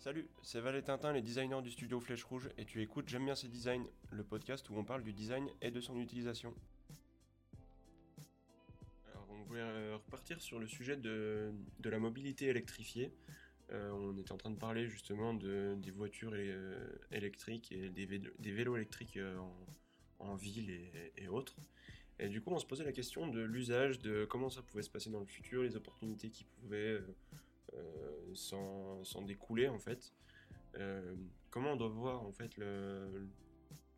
[0.00, 3.34] Salut, c'est Valet Tintin, les designers du studio Flèche Rouge, et tu écoutes J'aime bien
[3.34, 6.54] ces designs, le podcast où on parle du design et de son utilisation.
[9.10, 11.52] Alors, on voulait euh, repartir sur le sujet de,
[11.84, 13.12] la mobilité électrifiée.
[13.72, 18.06] Euh, on était en train de parler justement de, des voitures euh, électriques et des,
[18.06, 19.18] vélos, électriques
[20.18, 20.70] en, ville
[21.18, 21.56] et, autres.
[22.18, 24.88] Et du coup, on se posait la question de l'usage, de comment ça pouvait se
[24.88, 27.02] passer dans le futur, les opportunités qui pouvaient
[28.34, 30.12] s'en s'en découler en fait.
[30.76, 31.14] Euh,
[31.50, 33.28] comment on doit voir en fait le,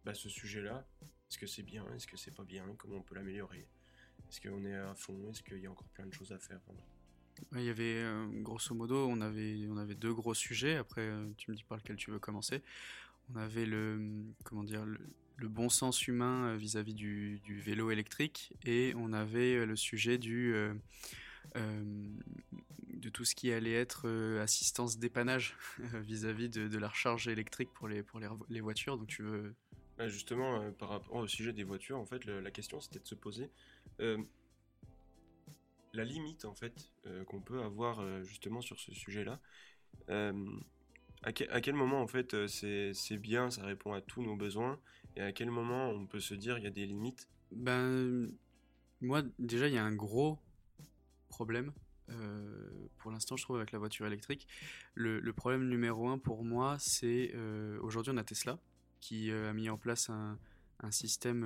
[0.04, 0.86] bah, ce sujet-là?
[1.02, 1.84] Est-ce que c'est bien?
[1.94, 2.64] Est-ce que c'est pas bien?
[2.78, 3.66] Comment on peut l'améliorer?
[4.28, 5.30] Est-ce qu'on est à fond?
[5.30, 6.60] Est-ce qu'il y a encore plein de choses à faire?
[7.52, 10.76] Il y avait, euh, grosso modo, on avait, on avait deux gros sujets.
[10.76, 12.62] Après, euh, tu me dis par lequel tu veux commencer.
[13.32, 14.98] On avait le, comment dire, le,
[15.48, 18.52] bon sens humain euh, vis-à-vis du, vélo électrique.
[18.64, 20.74] Et on avait euh, le sujet du, euh,
[21.56, 21.82] euh,
[23.02, 27.72] de tout ce qui allait être euh, assistance dépannage vis-à-vis de, de la recharge électrique
[27.74, 28.98] pour les, pour les, les voitures.
[28.98, 29.54] Donc tu veux,
[29.96, 32.98] Bah, justement, euh, par rapport au sujet des voitures, en fait, le- la question c'était
[33.00, 33.50] de se poser
[34.00, 34.18] euh,
[35.94, 36.90] la limite en fait
[37.26, 39.40] qu'on peut avoir justement sur ce sujet-là.
[41.24, 44.36] À, que- à quel moment en fait c'est c'est bien, ça répond à tous nos
[44.36, 44.80] besoins,
[45.16, 47.28] et à quel moment on peut se dire il y a des limites?
[47.52, 48.32] Ben,
[49.00, 50.40] moi, déjà, il y a un gros
[51.28, 51.72] problème.
[52.20, 54.46] Euh, pour l'instant, je trouve, avec la voiture électrique.
[54.94, 58.58] Le, problème numéro un pour moi, c'est euh, aujourd'hui, on a Tesla
[59.00, 60.38] qui euh, a mis en place un,
[60.90, 61.42] système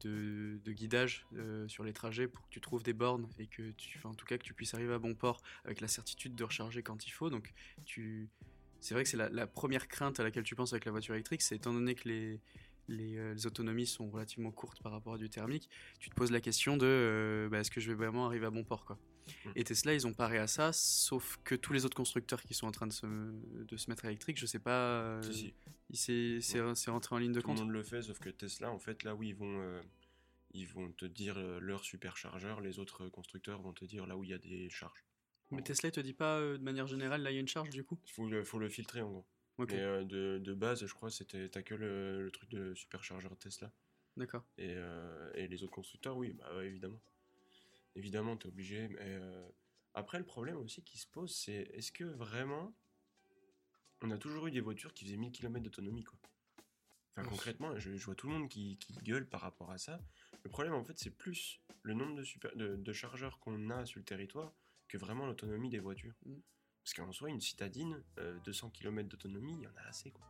[0.00, 1.24] de, guidage
[1.68, 4.38] sur les trajets pour que tu trouves des bornes et que tu, en tout cas,
[4.38, 7.30] que tu puisses arriver à bon port avec la certitude de recharger quand il faut.
[7.30, 8.28] Donc, tu,
[8.80, 11.42] c'est vrai que c'est la première crainte à laquelle tu penses avec la voiture électrique,
[11.42, 12.40] c'est étant donné que les,
[12.88, 16.30] les, euh, les autonomies sont relativement courtes par rapport à du thermique, tu te poses
[16.30, 18.98] la question de euh, bah, est-ce que je vais vraiment arriver à bon port quoi.
[19.26, 19.50] Mm.
[19.56, 22.66] Et Tesla, ils ont paré à ça, sauf que tous les autres constructeurs qui sont
[22.66, 25.22] en train de se, de se mettre électrique, je sais pas, euh,
[25.92, 27.64] Si, c'est rentré en ligne de Tout le compte.
[27.64, 29.82] monde le fait, sauf que Tesla, en fait, là où ils vont, euh,
[30.52, 34.30] ils vont te dire leur superchargeur, les autres constructeurs vont te dire là où il
[34.30, 35.04] y a des charges.
[35.52, 37.70] Mais Tesla, il te dit pas de manière générale, là il y a une charge
[37.70, 37.98] du coup?
[38.06, 39.26] Il faut faut le filtrer en gros.
[39.58, 43.36] Mais euh, de, de base, je crois, c'était t'as que le, le truc de superchargeur
[43.38, 43.72] Tesla.
[44.16, 44.44] d'accord.
[44.58, 47.00] Et, euh, et les autres constructeurs, oui, bah ouais, évidemment.
[47.94, 48.88] Évidemment, t'es obligé.
[48.88, 49.48] Mais euh,
[49.94, 52.74] après, le problème aussi qui se pose, c'est est-ce que vraiment
[54.02, 56.18] on a toujours eu des voitures qui faisaient 1000 km d'autonomie, quoi?
[57.12, 57.30] Enfin, Ouf.
[57.30, 60.00] concrètement, je, je vois tout le monde qui, qui gueule par rapport à ça.
[60.44, 63.86] Le problème, en fait, c'est plus le nombre de, super, de, de chargeurs qu'on a
[63.86, 64.52] sur le territoire
[64.88, 66.14] que vraiment l'autonomie des voitures.
[66.26, 66.34] Mm.
[66.86, 70.24] Parce qu'en soi, une citadine, euh, 200 km d'autonomie, il y en a assez, quoi.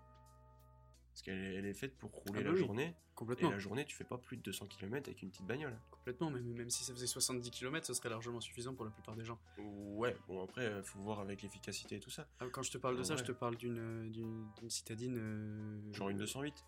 [1.12, 2.58] Parce qu'elle est, elle est faite pour rouler Ah bah la oui.
[2.60, 2.84] journée.
[2.86, 3.50] Et Complètement.
[3.50, 5.78] la journée, tu fais pas plus de 200 km avec une petite bagnole.
[5.90, 9.16] Complètement, même, même si ça faisait 70 km, ce serait largement suffisant pour la plupart
[9.16, 9.38] des gens.
[9.58, 12.26] Ouais, bon après, euh, faut voir avec l'efficacité et tout ça.
[12.40, 13.18] Ah, Quand je te parle de Ah ça, ouais.
[13.20, 15.16] je te parle euh, d'une citadine.
[15.18, 16.64] euh, Genre une 208.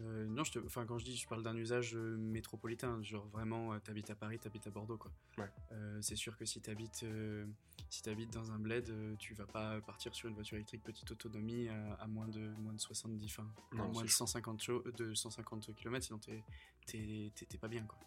[0.00, 0.58] Euh, non, je te...
[0.60, 4.14] enfin, quand je dis, je parle d'un usage euh, métropolitain, genre vraiment, euh, t'habites à
[4.14, 5.10] Paris, t'habites à Bordeaux, quoi.
[5.38, 5.50] Ouais.
[5.72, 7.44] Euh, c'est sûr que si t'habites, euh,
[7.90, 11.68] si t'habites dans un bled, tu vas pas partir sur une voiture électrique petite autonomie
[11.68, 14.26] à, à moins de moins de 70, enfin, Non, moins de chaud.
[14.26, 16.18] 150 cho- de 150 km, sinon
[16.86, 17.98] t'es pas bien, quoi.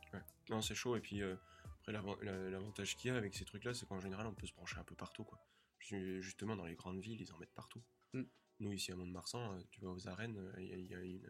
[0.49, 0.95] Non, c'est chaud.
[0.95, 4.25] Et puis après, l'avan- la- l'avantage qu'il y a avec ces trucs-là, c'est qu'en général,
[4.27, 5.39] on peut se brancher un peu partout, quoi.
[5.79, 7.81] Ju- Justement, dans les grandes villes, ils en mettent partout.
[8.13, 8.23] Mm.
[8.61, 11.27] Nous, ici à Mont-de-Marsan, tu vas aux arènes, il y, y a une,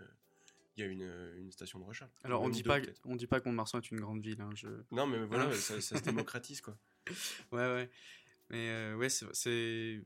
[0.76, 2.12] il y a une, euh, une station de recharge.
[2.24, 4.50] Alors, on dit deux, pas, on dit pas que Mont-de-Marsan est une grande ville, hein,
[4.56, 4.68] je...
[4.92, 5.54] Non, mais voilà, Ah.
[5.54, 6.78] ça, ça se démocratise, quoi.
[7.52, 7.90] Ouais, ouais.
[8.50, 10.02] Mais euh, ouais, c'est.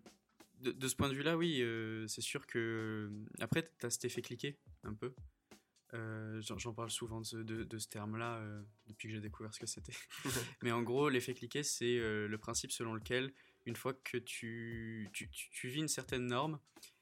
[0.60, 3.12] De, de ce point de vue-là, oui, euh, c'est sûr que.
[3.40, 5.14] Après, t'as cet effet cliqué, un peu.
[5.94, 8.44] Euh, J'en parle souvent de ce, de, de ce terme-là
[8.88, 9.94] depuis que j'ai découvert ce que c'était.
[10.64, 13.32] Mais en gros, l'effet cliqué, c'est le principe selon lequel,
[13.66, 16.60] une fois que tu, tu, tu, tu vis une certaine norme,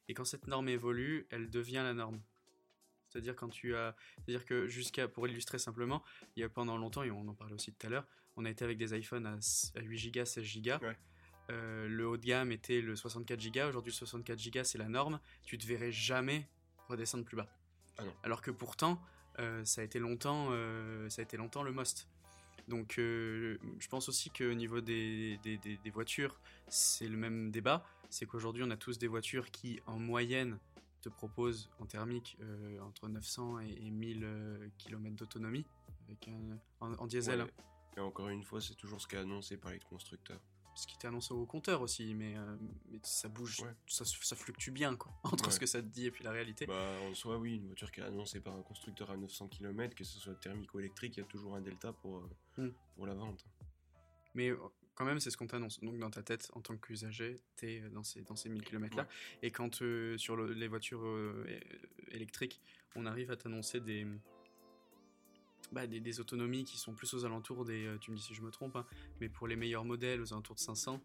[0.07, 2.21] et quand cette norme évolue, elle devient la norme.
[3.15, 6.03] C'est-à-dire quand tu as, c'est-à-dire que jusqu'à, pour illustrer simplement,
[6.35, 8.05] il y a pendant longtemps, et on en parlait aussi tout à l'heure,
[8.35, 10.71] on a été avec des iPhones à, s- à 8 Go, 16 Go.
[10.85, 10.97] Ouais.
[11.49, 13.61] Euh, le haut de gamme était le 64 Go.
[13.69, 15.21] Aujourd'hui, le 64 Go, c'est la norme.
[15.45, 16.45] Tu te verrais jamais
[16.89, 17.47] redescendre plus bas.
[17.97, 18.03] Ah.
[18.23, 19.01] Alors que pourtant,
[19.39, 22.09] euh, ça a été longtemps, euh, ça a été longtemps le most.
[22.67, 27.49] Donc, euh, je pense aussi qu'au niveau des, des, des- des voitures, c'est le même
[27.51, 27.85] débat.
[28.09, 30.59] C'est qu'aujourd'hui, on a tous des voitures qui, en moyenne,
[31.09, 35.65] te proposent en thermique euh, entre 900 et, et 1000 km d'autonomie
[36.07, 37.41] avec un, en, en diesel.
[37.43, 37.53] Ouais.
[37.97, 40.41] Et encore une fois, c'est toujours ce qu'a annoncé par les constructeurs.
[40.75, 42.57] Ce qui était annoncé au compteur aussi, mais, euh,
[42.89, 43.73] mais ça bouge, Ouais.
[43.87, 45.51] ça, ça fluctue bien quoi, entre Ouais.
[45.51, 46.65] ce que ça te dit et puis la réalité.
[46.65, 49.95] Bah, en soi, oui, une voiture qui est annoncée par un constructeur à 900 km,
[49.95, 52.29] que ce soit thermique ou électrique, il y a toujours un delta pour, euh,
[52.67, 52.69] Mm.
[52.95, 53.45] pour la vente.
[54.33, 54.57] Mais euh,
[54.95, 55.79] quand même, c'est ce qu'on t'annonce.
[55.81, 59.07] Donc, dans ta tête, en tant qu'usager, tu es dans ces, dans ces 1000 km-là.
[59.43, 61.45] Et quand euh, sur le- les voitures euh,
[62.11, 62.61] électriques,
[62.95, 64.07] on arrive à t'annoncer des,
[65.71, 67.85] bah, des, des autonomies qui sont plus aux alentours des.
[67.85, 68.85] euh, tu me dis si je me trompe, hein,
[69.19, 71.01] mais pour les meilleurs modèles, aux alentours de 500.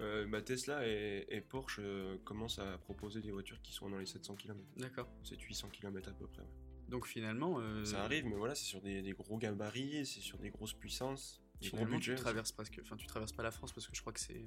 [0.00, 1.80] Euh, bah, Tesla et, et Porsche
[2.24, 4.58] commencent à proposer des voitures qui sont dans les 700 km.
[4.76, 5.08] D'accord.
[5.22, 6.42] C'est 800 km à peu près.
[6.42, 6.48] ouais.
[6.88, 7.60] Donc, finalement.
[7.60, 10.74] euh, Ça arrive, mais voilà, c'est sur des, des gros gabarits, c'est sur des grosses
[10.74, 12.78] puissances, Finalement, tu traverses presque.
[12.82, 14.44] Enfin, tu traverses pas la France parce que je crois que c'est.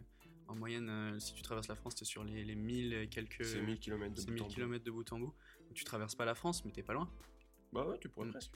[0.47, 3.43] En moyenne, euh, si tu traverses la France, t'es sur les, les 1000 et quelques.
[3.43, 5.33] C'est 1000 km de bout 1000 en km de bout en bout.
[5.65, 7.11] Donc, tu traverses pas la France, mais t'es pas loin.
[7.73, 8.31] Bah ouais, tu pourrais Mm.
[8.31, 8.53] presque.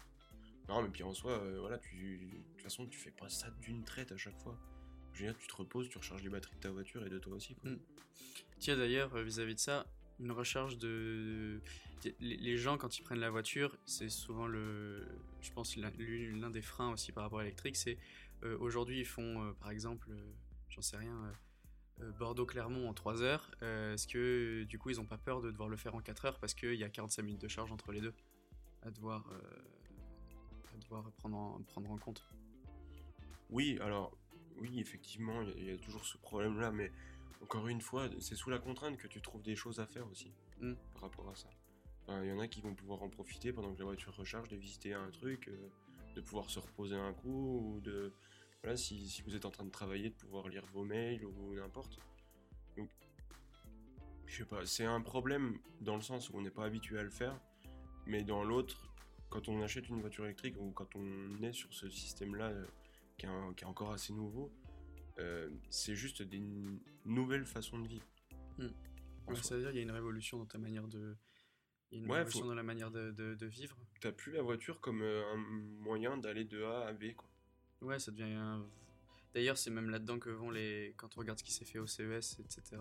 [0.69, 3.49] Non, mais puis en soi, euh, voilà, tu, de toute façon, tu fais pas ça
[3.61, 4.57] d'une traite à chaque fois.
[5.13, 7.19] Je veux dire, tu te reposes, tu recharges les batteries de ta voiture et de
[7.19, 7.55] toi aussi.
[7.55, 7.71] Quoi.
[7.71, 7.79] Mm.
[8.59, 9.85] Tiens, d'ailleurs, euh, vis-à-vis de ça,
[10.19, 11.59] une recharge de.
[12.19, 15.05] Les, gens, quand ils prennent la voiture, c'est souvent le.
[15.41, 17.97] Je pense l'un l'un des freins aussi par rapport à l'électrique, c'est.
[18.43, 20.31] Euh, Aujourd'hui, ils font, euh, par exemple, euh,
[20.69, 21.31] j'en sais rien.
[22.17, 25.77] Bordeaux-Clermont en 3 heures, est-ce que du coup ils ont pas peur de devoir le
[25.77, 28.15] faire en 4 heures parce qu'il y a 45 minutes de charge entre les deux
[28.81, 29.29] à devoir,
[30.73, 32.23] à devoir prendre, en, prendre en compte?
[33.51, 34.17] Oui, alors,
[34.57, 36.91] oui, effectivement, il y, a- il y a toujours ce problème-là, mais
[37.41, 40.31] encore une fois, c'est sous la contrainte que tu trouves des choses à faire aussi
[40.59, 40.73] Mm.
[40.93, 41.49] par rapport à ça.
[42.07, 44.49] Enfin, il y en a qui vont pouvoir en profiter pendant que la voiture recharge,
[44.49, 45.69] de visiter un truc, euh,
[46.15, 48.11] de pouvoir se reposer un coup, ou de.
[48.63, 51.53] Voilà, si, si vous êtes en train de travailler, de pouvoir lire vos mails ou
[51.55, 51.97] n'importe.
[52.77, 52.89] Donc,
[54.27, 57.03] je sais pas, c'est un problème dans le sens où on n'est pas habitué à
[57.03, 57.39] le faire,
[58.05, 58.87] mais dans l'autre,
[59.29, 62.65] quand on achète une voiture électrique ou quand on est sur ce système-là euh,
[63.17, 64.51] qui, est un- qui est encore assez nouveau,
[65.19, 66.41] euh, c'est juste des
[67.05, 68.05] nouvelles façons de vivre.
[69.27, 69.41] En Ouais.
[69.43, 71.15] Ça veut dire qu'il y a une révolution dans ta manière de.
[71.91, 73.77] Il y a une Ouais, faut- dans la manière de, de- de vivre.
[74.01, 77.29] T'as plus la voiture comme euh, un moyen d'aller de A à B, quoi.
[77.81, 78.23] Ouais, ça devient.
[78.33, 78.65] un-
[79.33, 80.93] D'ailleurs, c'est même là-dedans que vont les.
[80.97, 82.77] Quand on regarde ce qui s'est fait au CES, etc.,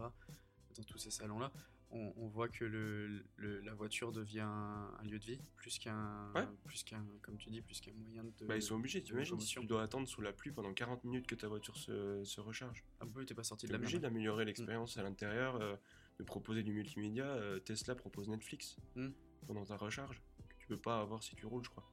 [0.76, 1.52] dans tous ces salons-là,
[1.93, 6.31] on, on voit que le, le- la voiture devient un, lieu de vie, plus qu'un.
[6.35, 6.47] Ouais.
[6.64, 7.05] Plus qu'un.
[7.23, 8.47] Comme tu dis, plus qu'un moyen de.
[8.47, 11.26] Bah, ils sont obligés, t'imagines, si tu dois attendre sous la pluie pendant 40 minutes
[11.29, 12.85] que ta voiture se, se recharge.
[13.00, 15.76] Ah, bah t'es pas sorti de la obligé d'améliorer l'expérience à l'intérieur, euh,
[16.19, 17.26] de proposer du multimédia.
[17.26, 19.11] euh, Tesla propose Netflix Hmm.
[19.47, 21.88] pendant ta recharge, que tu peux pas avoir si tu roules, je crois.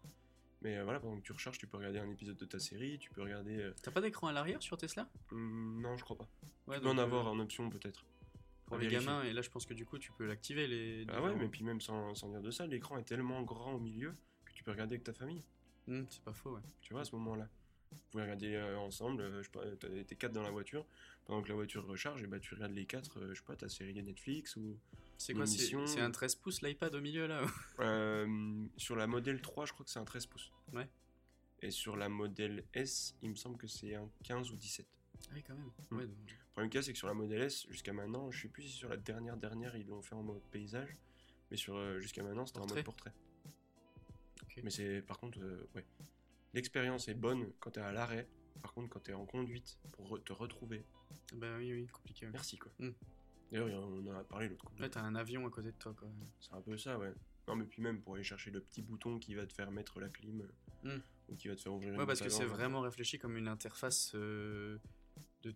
[0.61, 2.97] Mais euh, voilà, pendant que tu recharges, tu peux regarder un épisode de ta série,
[2.99, 3.57] tu peux regarder.
[3.57, 5.07] euh, T'as pas d'écran à l'arrière sur Tesla?
[5.31, 6.27] Hmm, non, je crois pas.
[6.67, 8.05] Ouais, Tu peux en euh, avoir en option peut-être.
[8.65, 9.07] Pour à les vérifier.
[9.07, 10.67] gamins, et là je pense que du coup tu peux l'activer.
[10.67, 13.41] Les Ah ouais, différents- mais puis même sans, sans dire de ça, l'écran est tellement
[13.43, 14.13] grand au milieu
[14.45, 15.43] que tu peux regarder avec ta famille.
[15.87, 16.61] Hmm, c'est pas faux, ouais.
[16.81, 17.47] Tu vois, à ce moment-là.
[17.91, 20.85] Vous pouvez regarder euh, ensemble, euh, je sais pas, t'as- t'es quatre dans la voiture,
[21.25, 23.55] pendant que la voiture recharge, et bah tu regardes les quatre, euh, je sais pas,
[23.55, 24.77] ta série Netflix ou.
[25.17, 27.45] C'est quoi C'est un 13 pouces l'iPad au milieu là
[27.79, 30.51] Euh, sur la modèle 3, je crois que c'est un 13 pouces.
[30.73, 30.87] Ouais.
[31.61, 34.85] Et sur la modèle S, il me semble que c'est un 15 ou 17.
[35.19, 35.71] Ah oui, quand même.
[35.89, 35.97] Hmm.
[35.97, 38.29] Ouais, donc- Le problème qu'il y a, c'est que sur la modèle S, jusqu'à maintenant,
[38.31, 40.95] je sais plus si sur la dernière dernière, ils l'ont fait en mode paysage,
[41.49, 43.13] mais sur euh, jusqu'à maintenant, c'était en mode portrait.
[44.63, 45.85] Mais c'est par contre, euh, ouais.
[46.53, 48.27] L'expérience est bonne quand t'es à l'arrêt.
[48.61, 50.83] Par contre, quand t'es en conduite pour te retrouver,
[51.33, 52.25] Bah oui, oui, compliqué.
[52.25, 52.31] ouais.
[52.31, 52.71] merci quoi.
[52.79, 52.89] Mm.
[53.51, 54.73] D'ailleurs, on en a parlé l'autre coup.
[54.79, 56.09] Ouais, t'as un avion à côté de toi, quoi.
[56.39, 57.13] C'est un peu ça, ouais.
[57.47, 59.99] Non, mais puis même pour aller chercher le petit bouton qui va te faire mettre
[59.99, 60.47] la clim euh,
[60.97, 61.01] Mm.
[61.29, 64.11] ou qui va te faire ouvrir Ouais, parce que c'est vraiment réfléchi comme une interface
[64.15, 64.77] euh,
[65.41, 65.55] de, de-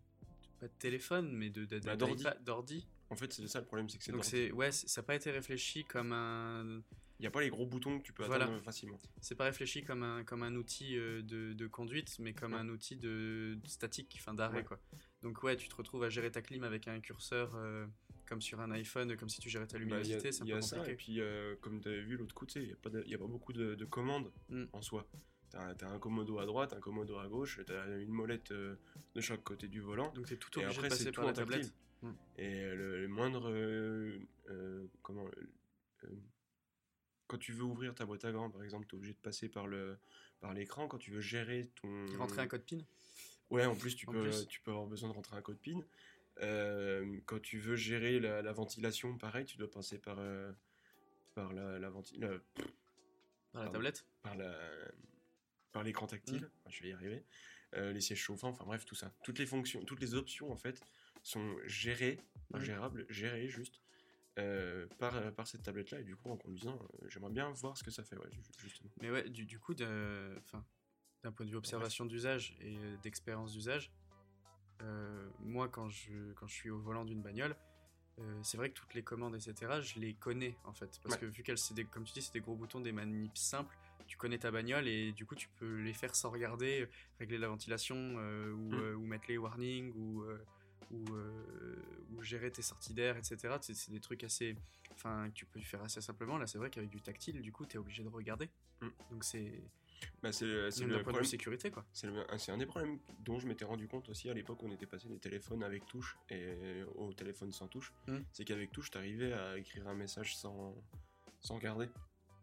[0.59, 2.87] pas de téléphone, mais de, Bah, d'ordi.
[3.09, 5.15] En fait, c'est ça le problème, c'est que c'est Donc c'est ouais, ça n'a pas
[5.15, 6.81] été réfléchi comme un,
[7.21, 8.45] n'y a pas les gros boutons que tu peux Voilà.
[8.45, 8.99] atteindre facilement.
[9.21, 12.59] c'est pas réfléchi comme un comme un outil euh, de, de conduite, mais comme Ouais.
[12.59, 14.63] un outil de, de statique, enfin d'arrêt Ouais.
[14.63, 14.79] quoi.
[15.21, 17.85] Donc ouais, tu te retrouves à gérer ta clim avec un curseur euh,
[18.27, 20.51] comme sur un iPhone, comme si tu gérais ta Bah, luminosité, c'est un il y
[20.53, 22.77] peu a ça, et puis euh, comme tu as vu l'autre sais, il n'y a,
[22.77, 24.65] pas de- il y a pas beaucoup de, de commandes Mm.
[24.73, 25.05] en soi.
[25.51, 28.75] Tu as, un commodo à droite, un commodo à gauche, tu as une molette euh,
[29.15, 30.11] de chaque côté du volant.
[30.13, 31.73] Donc t'es tout Et obligé après, de c'est passer par la tablette.
[32.01, 32.11] Mm.
[32.37, 33.51] Et le, le moindre.
[35.03, 35.29] comment.
[37.31, 39.47] Quand tu veux ouvrir ta boîte à gants, par exemple, tu es obligé de passer
[39.47, 39.97] par le
[40.41, 40.87] par l'écran.
[40.89, 42.05] Quand tu veux gérer ton.
[42.17, 42.79] Rentrer un code PIN.
[43.49, 44.47] Ouais, en plus, tu, En peux, plus.
[44.47, 45.79] tu peux avoir besoin de rentrer un code PIN.
[46.41, 50.51] Euh, quand tu veux gérer la, la ventilation, pareil, tu dois passer par, euh,
[51.35, 52.39] par la, la Par la
[53.53, 53.71] Pardon.
[53.71, 54.57] tablette par la
[55.71, 56.41] par l'écran tactile.
[56.41, 56.49] Mm.
[56.59, 57.23] Enfin, je vais y arriver.
[57.75, 59.13] Euh, les sièges chauffants, enfin bref, tout ça.
[59.23, 60.81] Toutes les fonctions, toutes les options en fait
[61.23, 62.19] sont gérées,
[62.51, 62.63] pas Mm.
[62.63, 63.81] gérables, gérées juste
[64.39, 65.99] euh, par, par cette tablette-là.
[65.99, 68.89] Et du coup, en conduisant, euh, j'aimerais bien voir ce que ça fait, ouais, justement.
[69.01, 73.91] Mais ouais, du, du coup, d'un point de vue observation d'usage et euh, d'expérience d'usage,
[74.81, 77.55] euh, moi, quand je, quand je suis au volant d'une bagnole,
[78.19, 80.99] euh, c'est vrai que toutes les commandes, etc., je les connais en fait.
[81.03, 81.21] Parce Ouais.
[81.21, 83.75] que vu qu'elles, c'est comme tu dis, c'est des gros boutons, des manips simples,
[84.07, 86.87] tu connais ta bagnole et du coup tu peux les faire sans regarder,
[87.19, 88.79] régler la ventilation euh, ou, Mm.
[88.79, 90.43] euh, ou mettre les warnings ou, euh,
[90.91, 91.81] ou, euh,
[92.11, 93.55] ou gérer tes sorties d'air, etc.
[93.61, 94.55] C'est des trucs assez,
[94.91, 96.37] enfin que tu peux faire assez simplement.
[96.37, 98.49] Là c'est vrai qu'avec du tactile, du coup tu es obligé de regarder.
[98.81, 98.87] Mm.
[99.11, 99.63] Donc c'est
[100.21, 101.23] Bah, c'est c'est même le de problème.
[101.23, 101.85] vue sécurité quoi.
[101.93, 104.67] C'est le- c'est un des problèmes dont je m'étais rendu compte aussi à l'époque où
[104.67, 107.93] on était passé des téléphones avec touche et au téléphone sans touche.
[108.07, 108.17] Mm.
[108.33, 110.75] C'est qu'avec touche, t'arrivais à écrire un message sans,
[111.39, 111.87] sans regarder.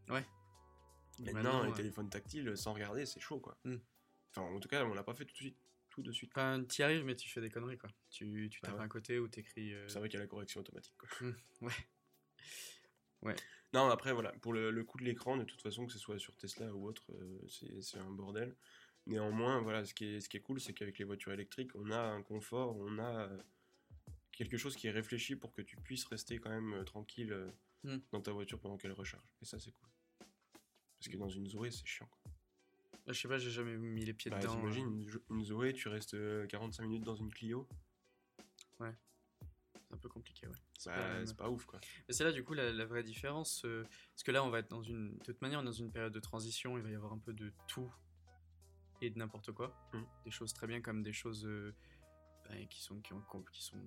[0.09, 3.57] Maintenant, Maintenant, les euh, téléphones tactiles sans regarder, c'est chaud quoi.
[3.65, 3.77] Mm.
[4.31, 5.57] Enfin, en tout cas, on l'a pas fait tout de suite.
[5.99, 6.31] Tout de suite.
[6.33, 7.91] Enfin, t'y arrives, mais tu fais des conneries, quoi.
[8.09, 8.85] Tu, tu Bah tapes ouais.
[8.85, 9.75] un côté ou t'écris.
[9.75, 11.09] euh, C'est vrai qu'il y a la correction automatique quoi.
[13.23, 13.35] ouais.
[13.75, 16.19] Non, après, voilà, pour le, le coup de l'écran, de toute façon, que ce soit
[16.21, 18.55] sur Tesla ou autre, euh, c'est un bordel.
[19.07, 21.91] Néanmoins, voilà, ce qui est, ce qui est cool, c'est qu'avec les voitures électriques, on
[21.91, 23.43] a un confort, on a euh,
[24.33, 27.53] quelque chose qui est réfléchi pour que tu puisses rester quand même euh, tranquille
[27.85, 27.99] Mm.
[28.11, 29.23] dans ta voiture pendant qu'elle recharge.
[29.41, 29.89] Et ça, c'est cool.
[30.99, 32.07] Parce que dans une Zoé, c'est chiant.
[32.07, 32.33] quoi.
[33.09, 34.55] Bah, je sais pas, j'ai jamais mis les pieds Bah, dedans.
[34.55, 37.67] t'imagines, euh, une, Zoé, tu restes euh, 45 minutes dans une Clio,
[38.79, 40.53] C'est un peu compliqué, ouais.
[40.79, 41.81] C'est bah, pas ouf, quoi.
[42.07, 43.65] Et c'est là, du coup, la, la vraie différence.
[43.65, 45.17] euh, parce que là, on va être dans une.
[45.17, 46.77] De toute manière, on est dans une période de transition.
[46.77, 47.91] Il va y avoir un peu de tout
[49.01, 49.75] et de n'importe quoi.
[49.95, 50.03] Mm.
[50.27, 51.75] Des choses très bien comme des choses euh,
[52.47, 53.81] bah, qui, sont, qui, ont- qui sont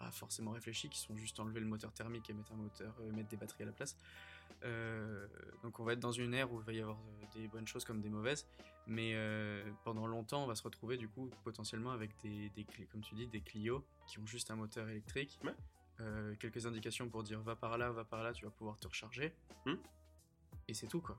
[0.00, 3.12] pas forcément réfléchies, qui sont juste enlever le moteur thermique et mettre un moteur, euh,
[3.12, 3.96] mettre des batteries à la place.
[4.62, 5.26] Euh,
[5.62, 7.66] donc on va être dans une ère où il va y avoir euh, des bonnes
[7.66, 8.46] choses comme des mauvaises,
[8.86, 13.02] mais euh, pendant longtemps on va se retrouver du coup potentiellement avec des, des comme
[13.02, 15.54] tu dis des Clio qui ont juste un moteur électrique, Ouais.
[16.00, 18.88] Euh, quelques indications pour dire va par là, va par là, tu vas pouvoir te
[18.88, 19.32] recharger,
[19.66, 19.74] Hmm.
[20.66, 21.16] et c'est tout quoi.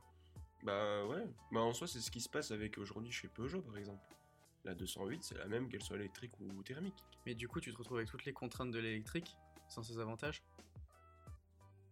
[0.63, 3.77] Bah ouais, bah en soi c'est ce qui se passe avec aujourd'hui chez Peugeot par
[3.77, 4.03] exemple.
[4.63, 7.05] La 208 c'est la même qu'elle soit électrique ou thermique.
[7.27, 10.41] Mais du coup tu te retrouves avec toutes les contraintes de l'électrique sans ses avantages.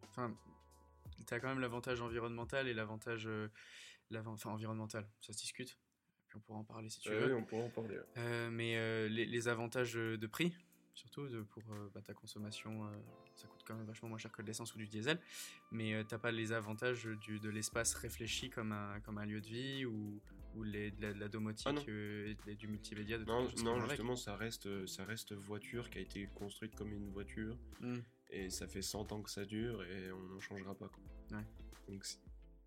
[0.10, 0.36] Enfin,
[1.24, 3.48] t'as quand même l'avantage environnemental et l'avantage, euh,
[4.26, 5.78] enfin environnemental, ça se discute.
[6.30, 7.28] Puis on pourra en parler si tu veux.
[7.28, 7.96] Ouais, on pourra en parler.
[7.98, 8.04] ouais.
[8.18, 10.56] Euh, mais euh, les, les avantages de prix,
[10.94, 11.64] surtout de, pour
[11.94, 12.90] bah, ta consommation,
[13.36, 15.20] ça coûte quand même vachement moins cher que de l'essence ou du diesel,
[15.72, 19.48] mais t'as pas les avantages du, de l'espace réfléchi comme un, comme un lieu de
[19.48, 20.22] vie ou,
[20.56, 21.92] ou les, de, la, de la domotique Ah
[22.48, 23.18] et du multimédia.
[23.18, 23.90] De Non, non avec.
[23.92, 27.98] justement ça reste, ça reste voiture qui a été construite comme une voiture Mm.
[28.34, 30.90] Et ça fait 100 ans que ça dure et on n'en changera pas.
[30.90, 31.38] Quoi.
[31.38, 31.46] Ouais.
[31.88, 32.06] Donc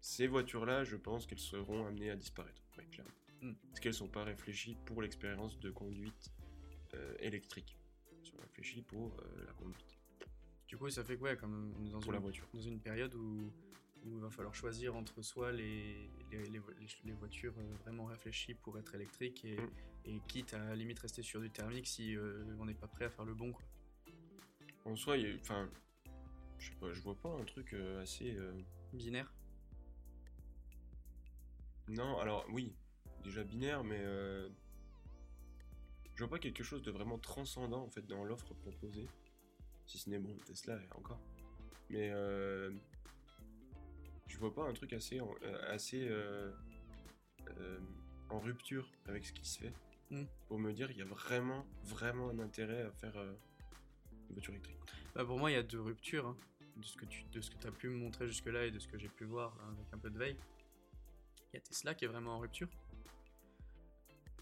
[0.00, 2.62] ces voitures-là, je pense qu'elles seront amenées à disparaître.
[2.78, 3.10] Ouais, clairement.
[3.42, 3.52] Mm.
[3.68, 6.30] Parce qu'elles sont pas réfléchies pour l'expérience de conduite
[6.94, 7.76] euh, électrique.
[8.12, 9.98] Elles sont réfléchies pour euh, la conduite,
[10.68, 12.46] Du coup, ça fait quoi comme dans pour la une, voiture.
[12.54, 13.50] dans une période où,
[14.04, 17.74] où il va falloir choisir entre soit les, les, les vo- les- les voitures euh,
[17.82, 19.70] vraiment réfléchies pour être électriques et, Mm.
[20.06, 23.10] et quitte à, limite rester sur du thermique si euh, on n'est pas prêt à
[23.10, 23.52] faire le bon.
[23.52, 23.64] Quoi.
[24.86, 25.68] En soi, il enfin,
[26.58, 28.34] je sais pas, je vois pas un truc euh, assez.
[28.36, 28.52] euh,
[28.92, 29.32] Binaire
[31.88, 32.74] Non, alors oui,
[33.24, 34.48] déjà binaire, mais euh,
[36.14, 39.08] je vois pas quelque chose de vraiment transcendant en fait dans l'offre proposée.
[39.86, 41.20] Si ce n'est bon, Tesla et encore.
[41.90, 42.72] Mais euh,
[44.28, 46.08] je vois pas un truc assez, en, euh, assez
[48.30, 49.72] en rupture avec ce qui se fait.
[50.10, 50.24] Mm.
[50.48, 53.16] Pour me dire qu'il y a vraiment, vraiment un intérêt à faire
[54.28, 54.76] une voiture électrique.
[55.14, 56.36] Bah, pour moi, il y a deux ruptures hein,
[56.76, 58.86] de ce que tu de ce que as pu me montrer jusque-là et de ce
[58.88, 60.36] que j'ai pu voir hein, avec un peu de veille.
[61.52, 62.68] Il y a Tesla qui est vraiment en rupture.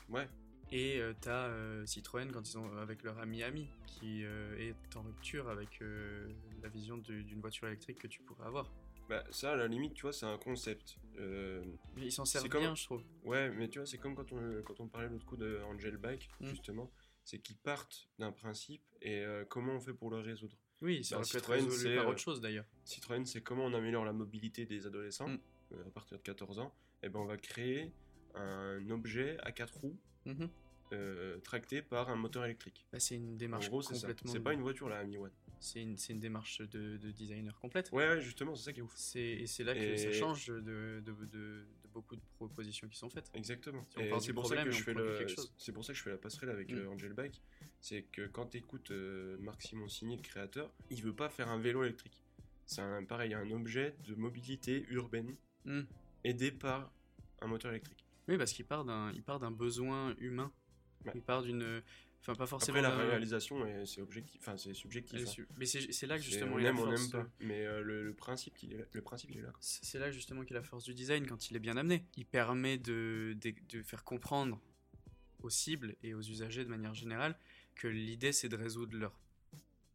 [0.08, 0.28] Ouais,
[0.70, 4.96] Et euh, t'as euh, Citroën quand ils sont avec leur ami Ami qui euh, est
[4.96, 6.28] en rupture avec euh,
[6.62, 8.70] la vision d'une voiture électrique que tu pourrais avoir.
[9.08, 10.98] bah ça à la limite, tu vois, c'est un concept.
[11.16, 11.62] Mais
[12.06, 13.02] ils s'en servent comme- bien, je trouve.
[13.24, 15.96] Ouais, mais tu vois, c'est comme quand on, quand on parlait l'autre coup de Angel
[15.96, 16.46] Bike, Mm.
[16.48, 16.90] justement,
[17.24, 20.56] c'est qu'ils partent d'un principe et euh, comment on fait pour le résoudre.
[20.82, 22.66] Oui, ça pu être résolu par autre chose d'ailleurs.
[22.84, 25.38] Citroën, c'est comment on améliore la mobilité des adolescents Mm.
[25.72, 26.74] euh, à partir de 14 ans.
[27.02, 27.92] Et ben on va créer
[28.34, 30.48] un objet à quatre roues Mhm.
[30.92, 32.84] euh, tracté par un moteur électrique.
[32.92, 34.00] Bah, c'est une En démarche gros, c'est ça.
[34.08, 34.32] complètement.
[34.32, 35.30] C'est pas une voiture la Mi One.
[35.64, 37.90] C'est une, une démarche de, de designer complète.
[37.92, 38.92] Ouais, justement, c'est ça qui est ouf.
[38.96, 43.08] C'est, et c'est là que Et- ça change de, de, beaucoup de propositions qui sont
[43.08, 43.30] faites.
[43.34, 43.82] Exactement.
[43.84, 45.26] Si on c'est pour ça que je fais le,
[45.58, 46.76] c'est pour ça que je fais la passerelle avec Mm.
[46.76, 47.40] euh, Angel Bike,
[47.80, 48.90] c'est que quand tu écoutes
[49.40, 52.20] Marc Simoncini, le créateur, il veut pas faire un vélo électrique.
[52.66, 55.82] C'est un pareil, un objet de mobilité urbaine Mm.
[56.24, 56.92] aidé par
[57.40, 58.04] un moteur électrique.
[58.28, 60.52] Oui, parce qu'il part d'un, il part d'un besoin humain.
[61.04, 61.12] Ouais.
[61.14, 61.82] Il part d'une,
[62.26, 62.78] enfin pas forcément.
[62.78, 65.20] Après la réalisation, est- c'est objectif, enfin c'est subjectif.
[65.22, 65.26] Hein.
[65.26, 67.28] su- Mais c'est, là que justement on il aime, la on force, n'aime pas.
[67.40, 69.52] Mais euh, le, le principe, il est là, le principe, il est là.
[69.60, 72.04] C'est là justement qu'il a la force du design quand il est bien amené.
[72.16, 74.60] Il permet de, de, de faire comprendre
[75.42, 77.36] aux cibles et aux usagers de manière générale
[77.74, 79.18] que l'idée c'est de résoudre leurs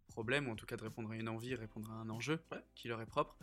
[0.09, 2.59] problèmes, ou en tout cas de répondre à une envie, répondre à un enjeu Ouais.
[2.75, 3.37] qui leur est propre.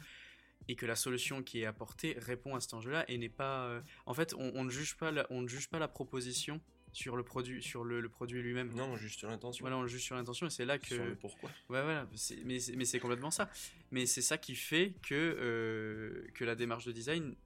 [0.68, 3.66] et que la solution qui est apportée répond à cet enjeu-là et n'est pas.
[3.66, 6.60] euh, En fait, on, on ne juge pas la, on ne juge pas la proposition
[6.96, 8.72] sur le produit, sur le, le produit lui-même.
[8.72, 9.62] Non, juste sur l'intention.
[9.62, 10.86] Voilà, on juge sur l'intention et c'est là que.
[10.94, 11.50] Sur le pourquoi.
[11.68, 13.50] Ouais, voilà, mais, c'est- mais c'est complètement ça.
[13.90, 17.36] Mais c'est ça qui fait que, euh, que la démarche de design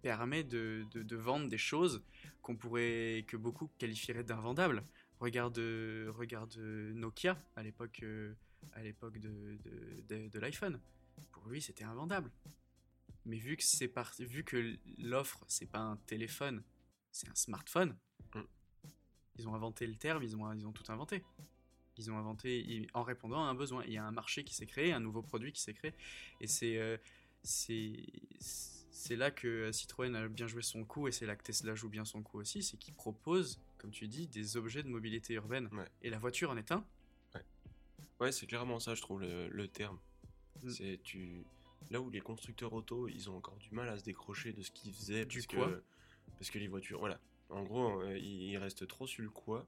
[0.00, 2.02] permet de, de- de vendre des choses
[2.40, 4.82] qu'on pourrait, que beaucoup qualifieraient d'invendables.
[5.20, 8.02] Regarde, euh, regarde euh, Nokia à l'époque,
[8.72, 10.80] à l'époque de, de, de- de l'iPhone.
[11.32, 12.30] Pour lui, c'était invendable.
[13.26, 16.62] Mais vu que c'est par- vu que l'offre, c'est pas un téléphone,
[17.12, 17.94] c'est un smartphone.
[19.38, 21.22] Ils ont inventé le terme, ils ont, ils ont tout inventé.
[21.96, 23.84] Ils ont inventé ils- en répondant à un besoin.
[23.84, 25.92] Il y a un marché qui s'est créé, un nouveau produit qui s'est créé.
[26.40, 26.96] Et c'est euh,
[27.42, 31.88] c'est là que Citroën a bien joué son coup et c'est là que Tesla joue
[31.88, 32.62] bien son coup aussi.
[32.62, 35.68] C'est qu'ils proposent, comme tu dis, des objets de mobilité urbaine.
[35.72, 35.88] Ouais.
[36.02, 36.84] Et la voiture en est un.
[38.20, 39.98] Ouais, c'est clairement ça, je trouve, le, le terme.
[40.62, 40.70] Mm.
[40.70, 41.42] C'est tu.
[41.90, 44.70] Là où les constructeurs auto, ils ont encore du mal à se décrocher de ce
[44.70, 45.24] qu'ils faisaient.
[45.24, 45.82] Du parce quoi que,
[46.38, 47.18] Parce que les voitures, voilà.
[47.50, 49.66] En gros, euh, ils restent trop sur le quoi.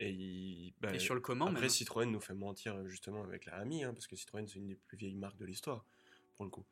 [0.00, 1.70] Et, bah, et sur le comment Après, même.
[1.70, 4.66] Citroën nous fait mentir euh, justement avec la Ami, hein, parce que Citroën, c'est une
[4.68, 5.84] des plus vieilles marques de l'histoire,
[6.36, 6.64] pour le coup.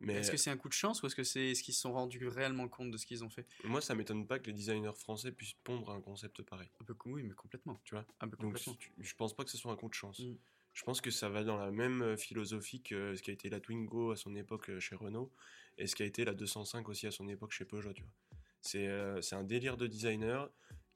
[0.00, 1.80] Mais Est-ce que c'est un coup de chance ou est-ce que c'est est-ce qu'ils se
[1.82, 3.46] sont rendus réellement compte de ce qu'ils ont fait?
[3.64, 6.68] Moi, ça m'étonne pas que les designers français puissent pondre un concept pareil.
[6.80, 7.80] Un peu oui, mais complètement.
[7.84, 8.04] Tu vois?
[8.20, 8.74] Un peu Donc, complètement.
[8.74, 10.18] tu- je pense pas que ce soit un coup de chance.
[10.18, 10.34] Mm.
[10.74, 13.48] Je pense que ça va dans la même euh, philosophie que ce qui a été
[13.50, 15.30] la Twingo à son époque euh, chez Renault
[15.78, 17.92] et ce qui a été la 205 aussi à son époque chez Peugeot.
[17.92, 18.31] Tu vois.
[18.62, 20.48] C'est euh, c'est un délire de designer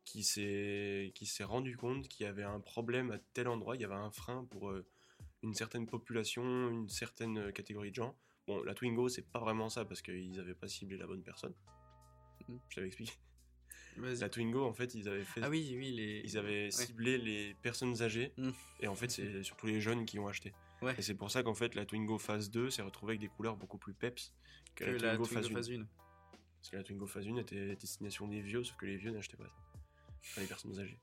[0.05, 3.95] qui s'est rendu compte qu'il y avait un problème à tel endroit, il y avait
[3.95, 4.87] un frein pour euh,
[5.43, 8.17] une certaine population, une certaine catégorie de gens.
[8.47, 11.55] Bon, la Twingo, c'est pas vraiment ça parce qu'ils avaient pas ciblé la bonne personne.
[12.49, 12.57] Mm.
[12.69, 13.13] Je t'avais expliqué.
[13.97, 16.21] La Twingo, en fait, ils avaient fait Ah oui, oui, les.
[16.23, 18.51] ils avaient ciblé les personnes âgées Mm.
[18.81, 20.53] et en fait c'est surtout les jeunes qui ont acheté.
[20.83, 20.95] Ouais.
[20.99, 23.57] Et c'est pour ça qu'en fait la Twingo Phase 2 s'est retrouvée avec des couleurs
[23.57, 24.33] beaucoup plus peps
[24.77, 25.55] que, que la la Twingo, Phase 1.
[25.55, 25.87] phase 1.
[26.67, 29.37] Parce que la Twingo Phase 1 était destination des vieux sauf que les vieux n'achetaient
[29.37, 29.55] pas ça.
[30.33, 30.99] Enfin, les personnes âgées.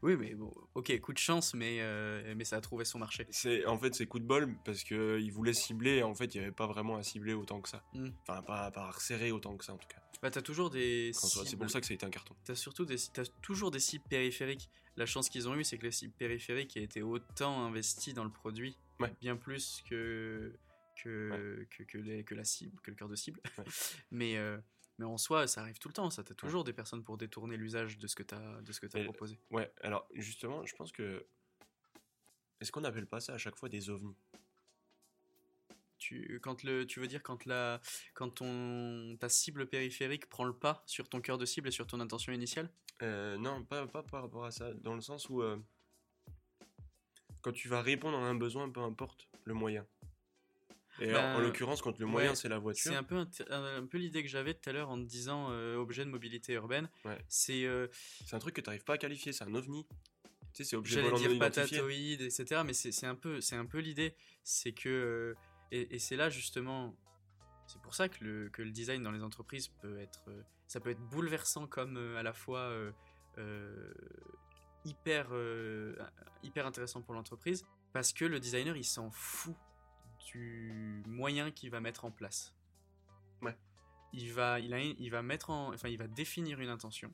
[0.00, 3.26] Oui, mais bon, ok, coup de chance, mais, euh, mais ça a trouvé son marché.
[3.28, 6.34] C'est en fait c'est coup de bol parce que ils voulaient cibler et en fait
[6.34, 7.84] il n'y avait pas vraiment à cibler autant que ça.
[7.92, 8.08] Mm.
[8.22, 10.00] Enfin pas, pas à resserrer autant que ça en tout cas.
[10.22, 11.10] Bah, t'as toujours des.
[11.12, 12.34] C'est pour ça que ça a été un carton.
[12.46, 14.70] T'as surtout des, t'as toujours des cibles périphériques.
[14.96, 18.24] La chance qu'ils ont eue, c'est que les cibles périphériques aient été autant investis dans
[18.24, 19.12] le produit, Ouais.
[19.20, 20.54] bien plus que
[21.02, 23.40] que, que, que les, que la cible, que le cœur de cible.
[23.58, 23.64] Ouais.
[24.10, 24.56] mais euh,
[25.02, 26.10] mais en soi, ça arrive tout le temps.
[26.10, 28.86] Ça, t'as toujours des personnes pour détourner l'usage de ce que t'as de ce que
[29.04, 29.38] proposé.
[29.50, 31.26] Ouais, alors justement je pense que...
[32.60, 34.16] Est-ce qu'on appelle pas ça à chaque fois des ovnis?
[35.98, 37.80] Tu, quand le, tu veux dire quand la,
[38.14, 41.86] quand ton, ta cible périphérique prend le pas sur ton cœur de cible et sur
[41.86, 42.70] ton intention initiale?
[43.02, 44.72] Euh, non, pas, pas par rapport à ça.
[44.74, 45.58] Dans le sens où, euh,
[47.40, 49.84] quand tu vas répondre à un besoin, peu importe le moyen.
[51.02, 53.16] Et alors, Ben, en l'occurrence, quand le moyen ouais, c'est la voiture, C'est un peu,
[53.50, 56.10] un, un peu l'idée que j'avais tout à l'heure en te disant euh, objet de
[56.10, 56.88] mobilité urbaine.
[57.04, 57.18] Ouais.
[57.28, 57.88] C'est, euh,
[58.30, 59.86] un truc que tu n'arrives pas à qualifier, c'est un ovni.
[60.54, 62.62] Tu sais, c'est objet j'allais dire patatoïde, etc.
[62.64, 64.14] Mais c'est un peu, c'est un peu l'idée.
[64.44, 65.34] C'est que, euh,
[65.70, 66.94] et, et c'est là justement,
[67.66, 70.78] c'est pour ça que le, que le design dans les entreprises peut être, euh, ça
[70.78, 72.70] peut être bouleversant comme euh, à la fois
[73.38, 73.94] euh,
[74.84, 75.96] hyper, euh,
[76.42, 79.56] hyper intéressant pour l'entreprise, parce que le designer il s'en fout
[80.24, 82.54] du moyen qu'il va mettre en place.
[83.40, 83.56] Ouais.
[84.12, 87.12] Il va, il, a, il va mettre en, enfin, il va définir une intention.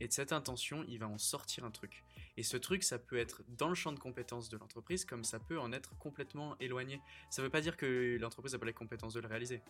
[0.00, 2.04] Et de cette intention, il va en sortir un truc.
[2.36, 5.40] Et ce truc, ça peut être dans le champ de compétences de l'entreprise, comme ça
[5.40, 7.00] peut en être complètement éloigné.
[7.30, 9.60] Ça veut pas dire que l'entreprise n'a pas les compétences de le réaliser.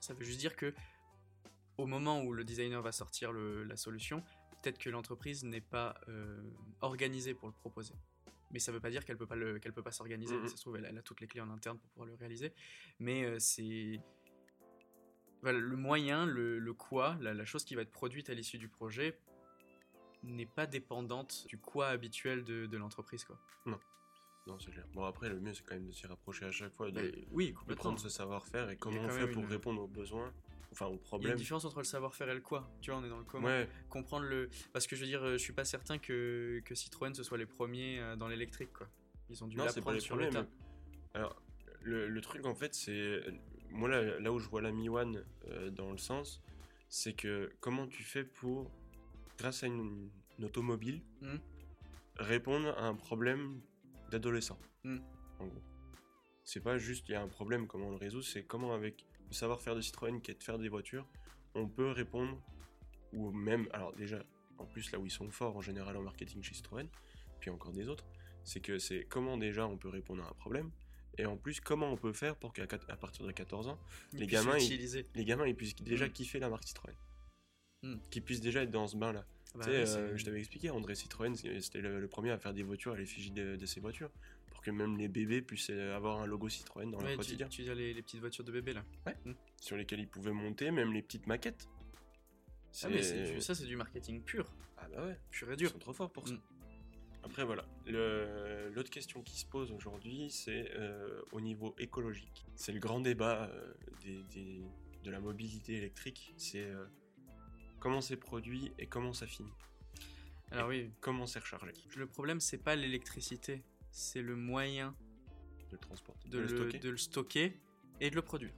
[0.00, 0.74] Ça veut juste dire que
[1.76, 4.24] au moment où le designer va sortir le- la solution,
[4.60, 6.42] peut-être que l'entreprise n'est pas euh,
[6.80, 7.94] organisée pour le proposer.
[8.50, 10.36] Mais ça veut pas dire qu'elle peut pas le- qu'elle peut pas s'organiser.
[10.36, 10.48] Mhm.
[10.48, 12.52] Ça se trouve, elle, elle a toutes les clés en interne pour pouvoir le réaliser.
[12.98, 14.00] Mais euh, c'est
[15.42, 18.58] voilà, le moyen, le, le quoi, la, la chose qui va être produite à l'issue
[18.58, 19.18] du projet
[20.24, 23.24] n'est pas dépendante du quoi habituel de, de l'entreprise.
[23.24, 23.38] Quoi.
[24.46, 24.86] Non, c'est clair.
[24.94, 27.54] Bon, après, le mieux c'est quand même de s'y rapprocher à chaque fois, de, oui,
[27.68, 30.32] de prendre ce savoir-faire et comment on fait pour une- répondre aux besoins,
[30.72, 32.70] enfin aux Il y a une différence entre le savoir-faire et le quoi.
[32.80, 33.46] Tu vois, on est dans le comment.
[33.48, 34.48] Ouais, Comprendre le.
[34.72, 37.38] Parce que je veux dire, euh, je suis pas certain que, que Citroën ce soit
[37.38, 38.72] les premiers euh, dans l'électrique.
[38.72, 38.88] quoi.
[39.30, 40.46] Ils ont dû l'apprendre sur le problèmes.
[40.46, 40.50] tas.
[41.14, 41.40] Alors,
[41.82, 43.22] le, le truc en fait, c'est.
[43.70, 46.42] Moi, là, là où je vois la Mi One euh, dans le sens,
[46.88, 48.70] c'est que comment tu fais pour,
[49.36, 51.38] grâce à une, une automobile, Mhm.
[52.16, 53.60] répondre à un problème
[54.10, 54.58] d'adolescent.
[54.84, 55.02] Mhm.
[55.38, 55.62] En gros.
[56.44, 59.04] C'est pas juste il y a un problème, comment on le résout, c'est comment avec
[59.28, 61.06] le savoir-faire de Citroën qui est de faire des voitures,
[61.54, 62.40] on peut répondre,
[63.12, 64.22] ou même, alors déjà,
[64.58, 66.88] en plus là où ils sont forts en général en marketing chez Citroën,
[67.40, 68.04] puis encore des autres,
[68.44, 70.70] c'est que c'est comment déjà on peut répondre à un problème,
[71.20, 73.78] Et en plus, comment on peut faire pour qu'à à partir de 14 ans,
[74.12, 76.12] Ils les gamins, ils- les gamins ils puissent déjà Mm.
[76.12, 76.94] kiffer la marque Citroën
[77.82, 77.96] Mm.
[78.10, 79.24] Qu'ils puissent déjà être dans ce bain-là.
[79.56, 82.54] Bah tu sais, euh, je t'avais expliqué, André Citroën, c'était le, le premier à faire
[82.54, 84.10] des voitures à l'effigie de, de ses voitures.
[84.58, 87.16] Pour que même les bébés puissent euh, avoir un logo Citroën dans Ouais, leur tu,
[87.18, 87.46] quotidien.
[87.48, 88.82] tu veux dire les, les petites voitures de bébé là
[89.60, 91.68] Sur lesquels ils pouvaient monter, même les petites maquettes.
[92.82, 92.96] Ah, mais
[93.34, 95.16] du- ça, c'est du marketing pur, Ah bah ouais.
[95.30, 95.70] pur et Ils dur.
[95.70, 96.34] sont trop forts pour ça.
[96.34, 96.40] Mm.
[97.22, 97.64] Après, voilà.
[97.86, 102.44] L'autre question qui se pose aujourd'hui, c'est euh, au niveau écologique.
[102.56, 104.64] C'est le grand débat euh, des- des-
[105.04, 106.34] de la mobilité électrique.
[106.36, 106.84] C'est euh,
[107.78, 109.52] comment c'est produit et comment ça finit.
[110.50, 114.94] Alors oui, Comment c'est rechargé, le problème, c'est pas l'électricité, c'est le moyen
[115.70, 116.78] de le transporter, de le le, stocker.
[116.78, 117.60] de le stocker
[118.00, 118.52] et de le produire.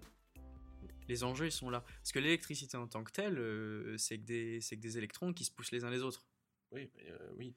[1.08, 1.80] Les enjeux, ils sont là.
[1.80, 5.50] Parce que l'électricité en tant que telle, euh, c'est que, que des électrons qui se
[5.50, 6.24] poussent les uns les autres.
[6.70, 7.54] Oui, mais, euh, oui.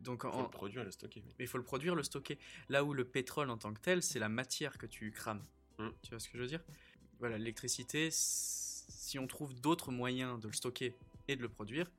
[0.00, 1.22] Donc, Faut en- le produire et le stocker.
[1.26, 1.34] oui.
[1.38, 2.38] mais il faut le produire, le stocker.
[2.70, 5.42] Là où le pétrole en tant que tel, c'est la matière que tu crames.
[5.78, 5.88] Mm.
[6.02, 6.62] Tu vois ce que je veux dire?
[7.18, 10.94] Voilà, l'électricité, si on trouve d'autres moyens de le stocker
[11.28, 11.90] et de le produire,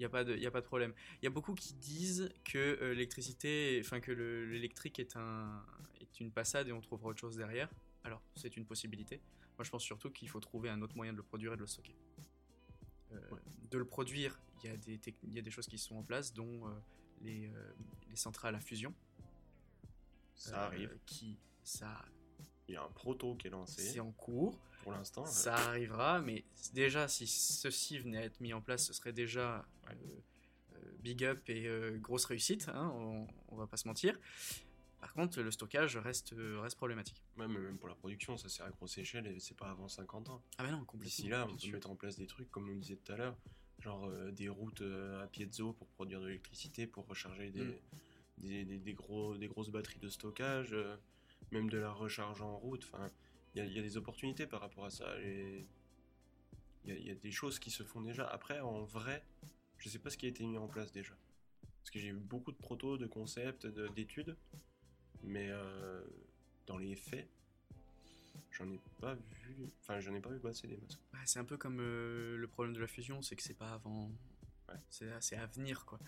[0.00, 0.94] il n'y a, pas de- y a pas de problème.
[1.20, 5.62] Il y a beaucoup qui disent que euh, l'électricité, enfin que le- l'électrique est, un,
[6.00, 7.68] est une passade et on trouvera autre chose derrière.
[8.02, 9.20] Alors, c'est une possibilité.
[9.58, 11.60] Moi, je pense surtout qu'il faut trouver un autre moyen de le produire et de
[11.60, 11.94] le stocker.
[13.12, 13.40] Euh, Ouais.
[13.70, 16.70] De le produire, il y, y a des choses qui sont en place, dont euh,
[17.20, 17.72] les, euh,
[18.08, 18.94] les centrales à fusion.
[20.34, 20.96] Ça arrive.
[21.04, 22.02] Qui, ça,
[22.70, 24.56] Il y a un proto qui est lancé c'est en cours.
[24.84, 25.26] pour l'instant.
[25.26, 29.66] Ça arrivera, mais déjà, si ceci venait à être mis en place, ce serait déjà
[29.88, 29.92] euh,
[30.74, 34.16] euh, big up et euh, grosse réussite, hein, on, on va pas se mentir.
[35.00, 37.22] Par contre, le stockage reste, reste problématique.
[37.36, 40.28] Mais même pour la production, ça c'est à grosse échelle et c'est pas avant 50
[40.28, 40.42] ans.
[40.58, 41.04] Ah, mais non, complètement.
[41.06, 43.36] D'ici là, on peut mettre en place des trucs, comme on disait tout à l'heure,
[43.80, 47.74] genre euh, des routes à piezo pour produire de l'électricité, pour recharger des, Mm.
[48.38, 50.74] des, des- des gros, des grosses batteries de stockage,
[51.50, 52.84] même de la recharge en route.
[52.92, 53.10] Enfin,
[53.54, 55.06] il y a, il y a des opportunités par rapport à ça.
[55.22, 55.66] Il
[56.86, 58.26] y, a- il y a des choses qui se font déjà.
[58.28, 59.22] Après, en vrai,
[59.78, 61.14] je sais pas ce qui a été mis en place déjà.
[61.80, 64.36] Parce que j'ai eu beaucoup de protos, de concepts, de- d'études,
[65.22, 66.02] mais euh,
[66.66, 67.28] dans les faits,
[68.52, 69.68] j'en ai pas vu.
[69.80, 70.98] Enfin, j'en ai pas vu passer des masses.
[71.12, 73.72] Ouais, c'est un peu comme euh, le problème de la fusion, c'est que c'est pas
[73.72, 74.10] avant.
[74.68, 74.74] Ouais.
[74.90, 75.98] C'est c'est à venir, quoi.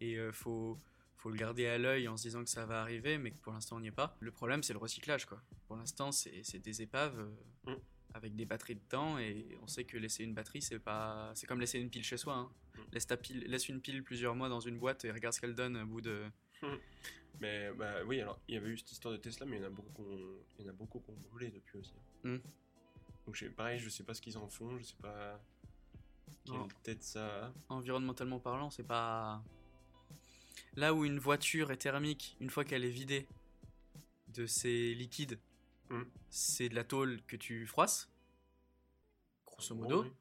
[0.00, 0.78] Et euh, faut,
[1.16, 3.52] faut le garder à l'œil en se disant que ça va arriver, mais que pour
[3.52, 4.16] l'instant on n'y est pas.
[4.20, 5.40] Le problème, c'est le recyclage, quoi.
[5.66, 7.76] Pour l'instant, c'est des épaves euh, Mm.
[8.14, 11.32] avec des batteries dedans, et on sait que laisser une batterie, c'est pas.
[11.34, 12.34] C'est comme laisser une pile chez soi.
[12.34, 12.50] hein.
[12.74, 12.80] Mm.
[12.92, 15.54] Laisse, ta pile, laisse une pile plusieurs mois dans une boîte et regarde ce qu'elle
[15.54, 16.24] donne au bout de.
[17.40, 19.64] Mais bah oui, alors il y avait eu cette histoire de Tesla, mais il y
[19.64, 21.92] en a beaucoup qu'on il y en a beaucoup qu'on brûlé depuis aussi.
[22.24, 25.42] Donc pareil, je sais pas ce qu'ils en font, je sais pas
[26.44, 29.42] quelle tête ça environnementalement parlant, c'est pas.
[30.76, 33.26] Là où une voiture est thermique, une fois qu'elle est vidée
[34.28, 35.38] de ses liquides,
[35.88, 36.02] Mm.
[36.30, 38.10] c'est de la tôle que tu froisses,
[39.46, 40.02] grosso modo.
[40.02, 40.12] oui.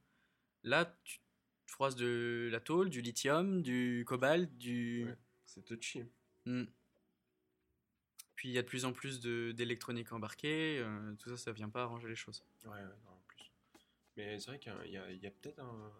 [0.63, 1.19] Là, tu
[1.67, 5.05] froisses de la tôle, du lithium, du cobalt, du.
[5.05, 5.15] Ouais.
[5.45, 6.03] C'est touchy.
[6.45, 6.63] Mm.
[8.35, 11.69] Puis il y a de plus en plus d'électronique embarquée, euh, tout ça, ça vient
[11.69, 12.43] pas arranger les choses.
[12.63, 13.51] Ouais, ouais, non, en plus.
[14.17, 15.91] Mais c'est vrai qu'il y a- a peut-être un,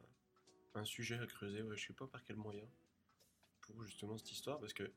[0.75, 2.63] un sujet à creuser, ouais, je sais pas par quel moyen,
[3.65, 4.91] pour justement cette histoire, parce que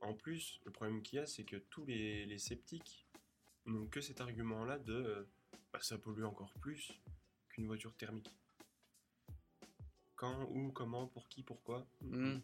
[0.00, 3.06] en plus, le problème qu'il y a, c'est que tous les, les sceptiques
[3.66, 5.24] n'ont que cet argument-là de euh,
[5.72, 6.92] bah, ça pollue encore plus
[7.48, 8.36] qu'une voiture thermique.
[10.14, 12.38] Quand, où, comment, pour qui, pourquoi Mm.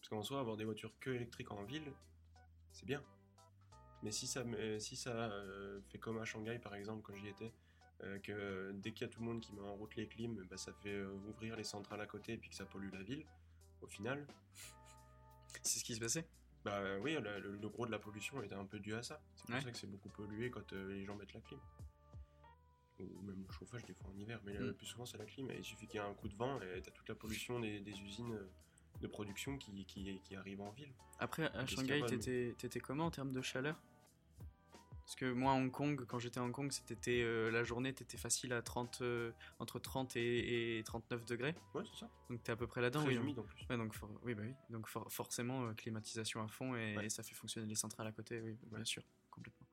[0.00, 1.92] Parce qu'en soi, avoir des voitures que électriques en ville,
[2.72, 3.02] c'est bien.
[4.02, 4.44] Mais si ça,
[4.78, 7.52] si ça euh, fait comme à Shanghai par exemple quand j'y étais,
[8.04, 10.40] euh, que dès qu'il y a tout le monde qui met en route les clims,
[10.48, 13.26] bah, ça fait ouvrir les centrales à côté et puis que ça pollue la ville,
[13.82, 14.26] au final,
[15.62, 16.26] C'est ce qui se passait.
[16.64, 19.20] bah oui, le, gros de la pollution était un peu dû à ça.
[19.36, 19.60] C'est pour Ouais.
[19.62, 21.58] ça que c'est beaucoup pollué quand euh, les gens mettent la clim.
[23.00, 24.74] Ou même le chauffage des fois en hiver, mais le Mm.
[24.74, 25.48] plus souvent c'est la clim.
[25.50, 27.60] Et il suffit qu'il y ait un coup de vent et t'as toute la pollution
[27.60, 28.50] des, des usines euh,
[29.00, 30.92] de production qui, qui, qui arrivent en ville.
[31.20, 32.02] Après, à Shanghai,
[32.56, 33.80] t'étais comment en termes de chaleur?
[35.08, 37.94] Parce que moi, à Hong Kong, quand j'étais à Hong Kong, c'était euh, la journée,
[37.94, 41.54] t'étais facile à 30, euh, entre 30 et, et 39 degrés.
[41.72, 42.10] Ouais, c'est ça.
[42.28, 43.00] Donc t'es à peu près là-dedans.
[43.00, 43.64] Très oui, humide en plus.
[43.70, 44.52] Ouais, donc, for- oui, bah oui.
[44.68, 47.06] donc for- forcément, euh, climatisation à fond et, Ouais.
[47.06, 49.66] et ça fait fonctionner les centrales à côté, oui, bien sûr, complètement.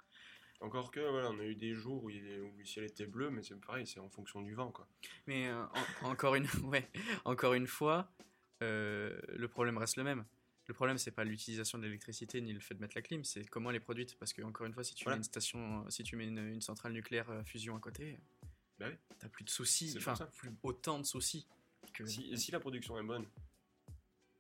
[0.62, 3.30] Encore que, voilà, on a eu des jours où, il- où le ciel était bleu,
[3.30, 4.88] mais c'est pareil, c'est en fonction du vent, quoi.
[5.28, 5.70] Mais en-
[6.12, 6.90] encore, une, ouais,
[7.26, 8.10] encore une fois,
[8.62, 10.24] le problème reste le même.
[10.68, 13.46] Le problème, c'est pas l'utilisation de l'électricité ni le fait de mettre la clim, c'est
[13.46, 14.18] comment elle est produite.
[14.18, 15.18] Parce que, encore une fois, si tu Voilà.
[15.18, 18.18] mets une station, si tu mets une, une centrale nucléaire à fusion à côté,
[18.80, 18.96] Bah oui.
[19.20, 21.46] t'as plus de soucis, enfin, plus autant de soucis
[21.94, 22.06] que.
[22.06, 23.26] Si, si la production est bonne,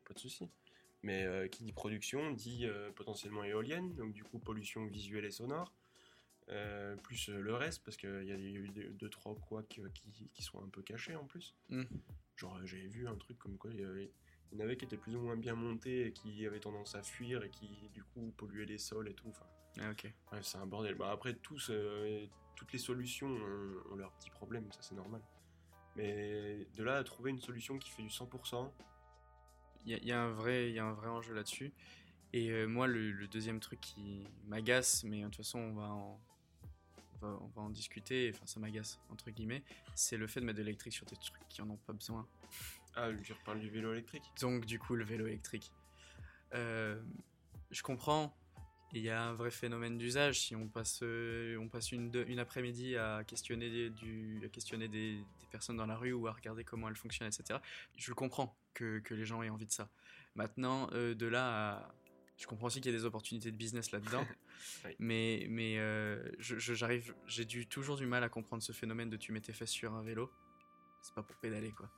[0.05, 0.49] pas de souci.
[1.03, 5.31] Mais euh, qui dit production dit euh, potentiellement éolienne, donc du coup pollution visuelle et
[5.31, 5.71] sonore.
[6.49, 10.43] Euh, plus euh, le reste, parce qu'il y a eu 2 trois euh, qui, qui
[10.43, 11.55] sont un peu cachés en plus.
[11.69, 11.83] Mm.
[12.35, 13.71] Genre, euh, j'avais vu un truc comme quoi
[14.51, 16.95] il y, en avait qui étaient plus ou moins bien montés et qui avaient tendance
[16.95, 19.27] à fuir et qui, du coup, polluaient les sols et tout.
[19.29, 19.45] Enfin,
[19.79, 20.13] Ah, ok.
[20.41, 20.95] c'est un bordel.
[20.95, 25.21] Bah, après, tous, euh, toutes les solutions ont, ont leurs petits problèmes, ça c'est normal.
[25.95, 28.73] Mais de là à trouver une solution qui fait du 100%,
[29.85, 31.71] Il y, a- il y a un vrai, y a un vrai enjeu là-dessus.
[32.33, 35.89] Et euh, moi, le, le deuxième truc qui m'agace, mais de toute façon, on va
[35.91, 36.19] en,
[37.21, 39.63] on va, on va en discuter, enfin, ça m'agace, entre guillemets,
[39.95, 42.27] c'est le fait de mettre de l'électrique sur des trucs qui en ont pas besoin.
[42.95, 44.23] Ah, je reparle du vélo électrique.
[44.39, 45.71] Donc, du coup, le vélo électrique.
[46.53, 47.01] Euh,
[47.71, 48.35] je comprends,
[48.93, 50.39] il y a un vrai phénomène d'usage.
[50.39, 55.15] Si on passe, euh, on passe une, après-midi à questionner, des, du, à questionner des,
[55.17, 57.59] des personnes dans la rue ou à regarder comment elles fonctionnent, etc.,
[57.97, 59.89] je le comprends que, que les gens aient envie de ça.
[60.35, 61.95] Maintenant, euh, de là à.
[62.37, 64.27] Je comprends aussi qu'il y a des opportunités de business là-dedans,
[64.85, 64.91] Oui.
[64.99, 69.53] mais, euh, j'arrive, j'ai toujours du mal à comprendre ce phénomène de tu mets tes
[69.53, 70.29] fesses sur un vélo.
[71.01, 71.89] C'est pas pour pédaler, quoi.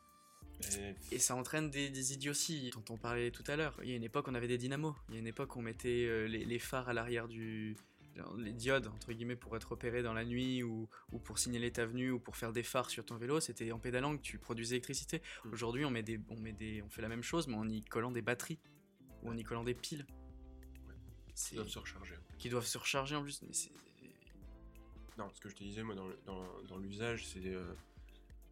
[1.11, 3.79] Et Et ça entraîne des, des idioties dont on parlait tout à l'heure.
[3.83, 4.95] Il y a une époque, on avait des dynamos.
[5.09, 7.75] Il y a une époque, on mettait euh, les, les phares à l'arrière du.
[8.39, 11.85] Les diodes, entre guillemets, pour être repérés dans la nuit ou, ou pour signaler ta
[11.85, 13.39] venue ou pour faire des phares sur ton vélo.
[13.39, 15.21] C'était en pédalant que tu produisais l'électricité.
[15.45, 15.53] Mm.
[15.53, 17.83] Aujourd'hui, on, met des, on, met des, on fait la même chose, mais en y
[17.83, 18.57] collant des batteries
[19.21, 20.07] ou en y collant des piles.
[21.35, 22.15] C'est- doivent se recharger.
[22.39, 23.39] Qui doivent se recharger en plus.
[23.43, 23.69] Mais c'est.
[25.19, 27.71] Non, ce que je te disais, moi, dans, le- dans, dans l'usage, c'est euh,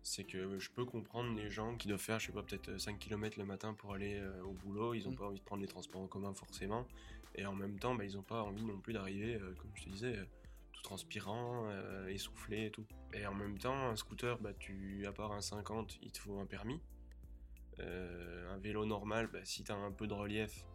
[0.07, 2.99] c'est que je peux comprendre les gens qui doivent faire, je sais pas, peut-être 5
[2.99, 4.93] km le matin pour aller euh, au boulot.
[4.93, 5.15] Ils n'ont Mm.
[5.15, 6.87] pas envie de prendre les transports en commun forcément.
[7.33, 9.85] Et en même temps, bah, ils n'ont pas envie non plus d'arriver, euh, comme je
[9.85, 10.25] te disais, euh,
[10.73, 12.85] tout transpirant, euh, essoufflé et tout.
[13.13, 16.37] Et en même temps, un scooter, bah, tu, à part un 50, il te faut
[16.39, 16.79] un permis.
[17.79, 20.65] Euh, un vélo normal, bah, si tu as un peu de relief,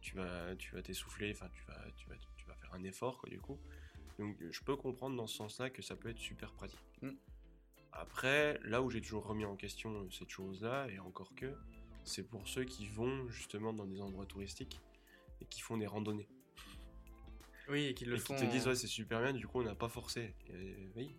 [0.00, 3.18] tu vas tu vas t'essouffler, enfin tu vas, tu, vas, tu vas faire un effort
[3.18, 3.58] quoi, du coup.
[4.18, 6.80] Donc je peux comprendre dans ce sens-là que ça peut être super pratique.
[7.02, 7.10] Mm.
[7.92, 11.54] Après, là où j'ai toujours remis en question cette chose-là, et encore que,
[12.04, 14.80] c'est pour ceux qui vont justement dans des endroits touristiques
[15.40, 16.28] et qui font des randonnées.
[17.68, 18.34] Oui, et qu'ils le et font.
[18.34, 20.34] qui te disent ouais c'est super bien, du coup on n'a pas forcé.
[20.48, 21.16] Et, oui.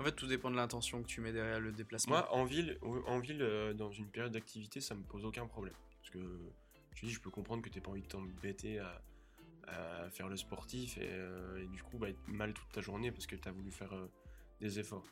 [0.00, 2.16] En fait, tout dépend de l'intention que tu mets derrière le déplacement.
[2.16, 5.74] Moi en ville, en ville euh, dans une période d'activité, ça me pose aucun problème.
[6.00, 6.18] Parce que
[6.94, 9.02] je dis, je peux comprendre que t'aies pas envie de t'embêter à,
[9.68, 13.12] à faire le sportif et, euh, et du coup bah, être mal toute ta journée
[13.12, 14.10] parce que t'as voulu faire euh,
[14.60, 15.06] des efforts.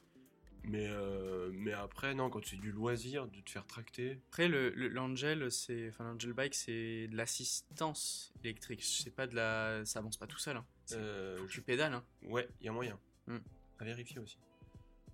[0.67, 4.71] Mais, euh, mais après, non, quand c'est du loisir, de te faire tracter, Après, le,
[4.71, 8.83] le- l'Angel, c'est, enfin, l'Angel Bike, c'est de l'assistance électrique.
[8.83, 10.57] C'est pas de la, ça avance pas tout seul.
[10.57, 10.65] Hein.
[10.93, 11.93] Euh, faut que je- tu pédales.
[11.93, 12.05] Hein.
[12.23, 12.99] ouais, il y a moyen.
[13.27, 13.39] Hmm.
[13.79, 14.39] À vérifier aussi.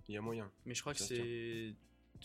[0.07, 0.49] Il y a moyen.
[0.65, 1.73] Mais je crois que c'est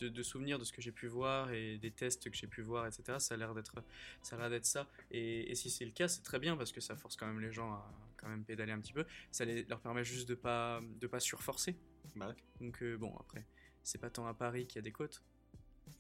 [0.01, 2.61] de, de souvenirs de ce que j'ai pu voir et des tests que j'ai pu
[2.63, 3.19] voir, etc.
[3.19, 3.83] Ça a l'air d'être,
[4.23, 4.87] ça a d'être ça.
[5.11, 7.41] Et, et si c'est le cas, c'est très bien parce que ça force quand même
[7.41, 9.05] les gens à quand même pédaler un petit peu.
[9.31, 11.77] Ça les- leur permet juste de pas, de pas surforcer.
[12.15, 13.47] Bah, Donc euh, bon, après,
[13.83, 15.23] c'est pas tant à Paris qu'il y a des côtes.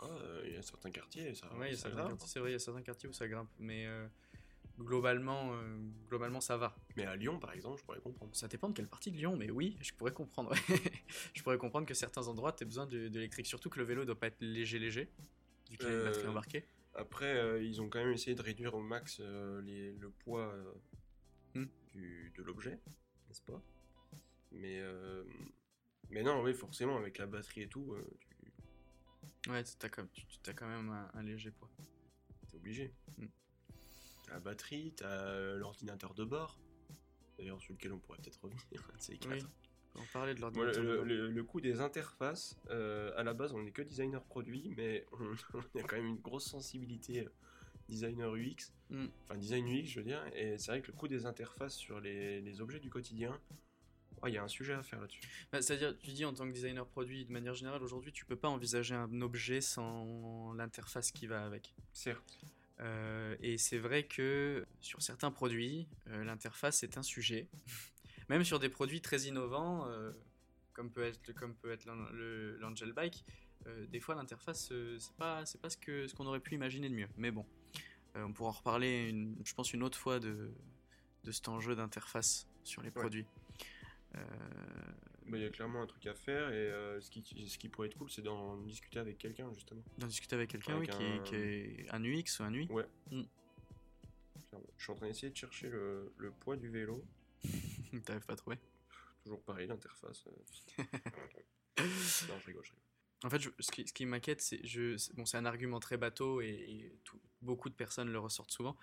[0.01, 0.09] ah,
[0.45, 3.13] il y a certains quartiers, ça, Ouais, c'est vrai, il y a certains quartiers où
[3.13, 4.07] ça grimpe, mais euh,
[4.79, 6.77] globalement, euh, globalement, ça va.
[6.97, 8.35] Mais à Lyon, par exemple, je pourrais comprendre.
[8.35, 10.53] Ça dépend de quelle partie de Lyon, mais oui, je pourrais comprendre.
[11.35, 14.19] je pourrais comprendre que certains endroits, tu as besoin l'électrique, surtout que le vélo doit
[14.19, 15.11] pas être léger, léger,
[15.71, 16.65] vu qu'il y a une batterie embarquée.
[16.95, 20.53] Après, euh, ils ont quand même essayé de réduire au max euh, les- le poids
[20.55, 20.73] euh,
[21.55, 21.67] Hmm.
[21.97, 22.79] Du, de l'objet,
[23.29, 23.61] n'est-ce pas?
[24.53, 25.25] Mais, euh,
[26.11, 30.27] mais non, oui, forcément, avec la batterie et tout, euh, tu Ouais, t'as quand, tu,
[30.27, 31.71] tu- t'as quand même un, un léger poids.
[32.55, 32.93] obligé.
[33.19, 33.27] Hmm.
[34.27, 36.59] T'as la batterie, t'as euh, l'ordinateur de bord,
[37.39, 39.33] d'ailleurs sur lequel on pourrait peut-être revenir, un de ces quatre.
[39.33, 39.45] Oui,
[39.95, 40.83] on parler de l'ordinateur.
[40.83, 45.35] le, coût des interfaces, euh, à la base, on n'est que designer produit, mais on,
[45.55, 47.29] on a quand même une grosse sensibilité
[47.89, 49.07] designer UX, Mm.
[49.25, 52.01] enfin design UX, je veux dire, et c'est vrai que le coût des interfaces sur
[52.01, 53.41] les, les objets du quotidien,
[54.27, 55.21] il y a un sujet à faire là-dessus.
[55.53, 58.37] Bah, C'est-à-dire, tu dis en tant que designer produit, de manière générale, aujourd'hui, tu peux
[58.37, 61.75] pas envisager un objet sans l'interface qui va avec.
[61.93, 62.39] Certes.
[62.81, 67.49] Euh, et c'est vrai que sur certains produits, euh, l'interface est un sujet.
[68.29, 70.13] Même sur des produits très innovants, euh,
[70.73, 73.25] comme peut être, comme peut être l'Angel Bike,
[73.89, 76.95] des fois l'interface, c'est pas, c'est pas ce que ce qu'on aurait pu imaginer de
[76.95, 77.09] mieux.
[77.17, 77.45] Mais bon,
[78.25, 80.51] on pourra en reparler, une, je pense, une autre fois de,
[81.25, 82.93] de cet enjeu d'interface sur les Ouais.
[83.01, 83.27] produits.
[84.15, 84.21] Euh,
[85.27, 87.69] Bah, Il y a clairement un truc à faire, et euh, ce, qui, ce qui
[87.69, 89.83] pourrait être cool, c'est d'en discuter avec quelqu'un, justement.
[89.99, 92.67] D'en discuter avec quelqu'un oui, qui, un- qui est un UX ou un UI.
[92.71, 92.87] Ouais.
[93.11, 93.23] Mm.
[94.79, 97.05] Je suis en train d'essayer de chercher le, le poids du vélo.
[98.05, 98.59] T'arrives pas à trouver
[99.25, 100.25] Toujours pareil, l'interface.
[100.29, 100.85] euh.
[102.29, 102.86] non, je rigole, je rigole.
[103.25, 104.61] En fait, je- ce qui, ce qui m'inquiète, c'est
[105.15, 108.77] bon, un argument très bateau et, et tout- beaucoup de personnes le ressortent souvent.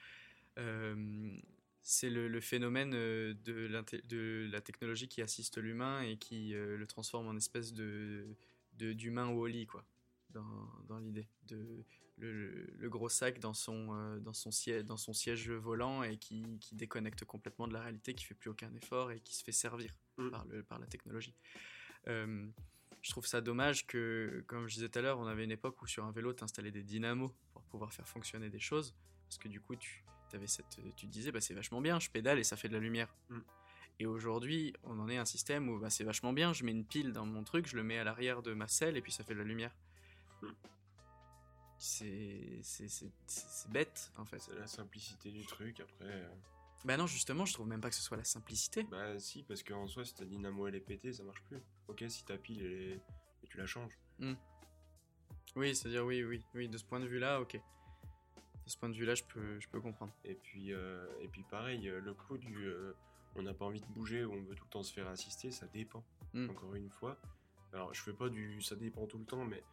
[0.58, 1.36] Euh,
[1.82, 6.88] c'est le, le phénomène euh, de, la technologie qui assiste l'humain et qui euh, le
[6.88, 8.28] transforme en espèce de
[8.76, 9.86] d'humain Wall-E, quoi,
[10.32, 11.28] dans, dans l'idée.
[11.48, 11.84] De,
[12.18, 16.58] le, gros sac dans son, euh, dans, son siège, dans son siège volant et qui,
[16.60, 19.52] qui déconnecte complètement de la réalité, qui fait plus aucun effort et qui se fait
[19.52, 20.30] servir Mm.
[20.30, 21.34] par, le, par la technologie.
[23.04, 25.80] Je trouve ça dommage que, comme je disais tout à l'heure, on avait une époque
[25.82, 28.96] où sur un vélo, tu installais des dynamos pour pouvoir faire fonctionner des choses.
[29.28, 32.10] Parce que du coup, tu, avais cette, tu te disais, bah, c'est vachement bien, je
[32.10, 33.14] pédale et ça fait de la lumière.
[33.30, 33.40] Mm.
[34.00, 36.72] Et aujourd'hui, on en est à un système où bah, c'est vachement bien, je mets
[36.72, 39.12] une pile dans mon truc, je le mets à l'arrière de ma selle et puis
[39.12, 39.76] ça fait de la lumière.
[40.42, 40.48] Mm.
[41.78, 44.40] C'est c'est- c'est- c'est- c'est bête en fait.
[44.40, 45.82] C'est la simplicité du truc.
[45.82, 46.28] Après, euh,
[46.86, 48.84] Bah non, justement, je trouve même pas que ce soit la simplicité.
[48.84, 51.62] bah si, parce qu'en soi, si ta dynamo elle est pétée, ça marche plus.
[51.88, 53.02] Ok, si ta pile elle est...
[53.44, 53.98] et tu la changes.
[55.56, 57.56] Oui, c'est-à-dire, oui, oui, oui, de ce point de vue-là, ok.
[57.56, 60.14] De ce point de vue-là, je peux, je peux comprendre.
[60.26, 62.94] Et puis, euh, et puis pareil, euh, le coup du euh,
[63.36, 65.52] on n'a pas envie de bouger ou on veut tout le temps se faire assister,
[65.52, 66.04] ça dépend.
[66.34, 66.50] Mm.
[66.50, 67.20] Encore une fois.
[67.74, 69.64] Alors, je fais pas du ça dépend tout le temps, mais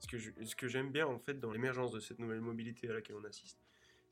[0.00, 3.24] ce que j'aime bien en fait dans l'émergence de cette nouvelle mobilité à laquelle on
[3.24, 3.58] assiste,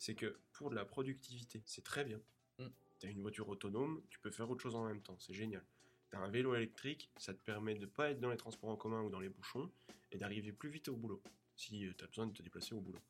[0.04, 2.20] c'est que pour de la productivité, c'est très bien.
[2.58, 2.66] Mm.
[3.00, 5.64] Tu as une voiture autonome, tu peux faire autre chose en même temps, c'est génial.
[6.10, 8.76] Tu as un vélo électrique, ça te permet de pas être dans les transports en
[8.76, 9.70] commun ou dans les bouchons
[10.12, 11.22] et d'arriver plus vite au boulot
[11.56, 13.00] si tu as besoin de te déplacer au boulot.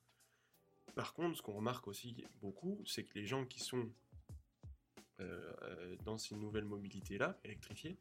[0.94, 3.90] Par contre, ce qu'on remarque aussi beaucoup, c'est que les gens qui sont
[5.18, 7.96] euh, euh, dans ces nouvelles mobilités-là, électrifiées,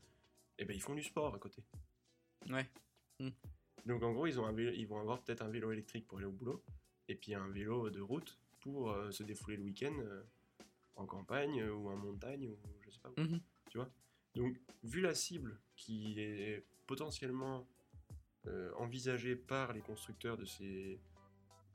[0.60, 1.64] eh ben, ils font du sport à côté.
[2.48, 2.70] Ouais.
[3.88, 6.20] Donc en gros, ils, ont un vélo- ils vont avoir peut-être un vélo électrique pour
[6.20, 6.64] aller au boulot,
[7.08, 10.23] et puis un vélo de route pour euh, se défouler le week-end euh,
[10.95, 13.19] en campagne euh, ou en montagne ou je sais pas où.
[13.19, 13.41] Mhm.
[13.69, 13.89] Tu vois?
[14.36, 17.67] Donc, vu la cible qui est potentiellement
[18.47, 20.99] euh, envisagée par les constructeurs de ces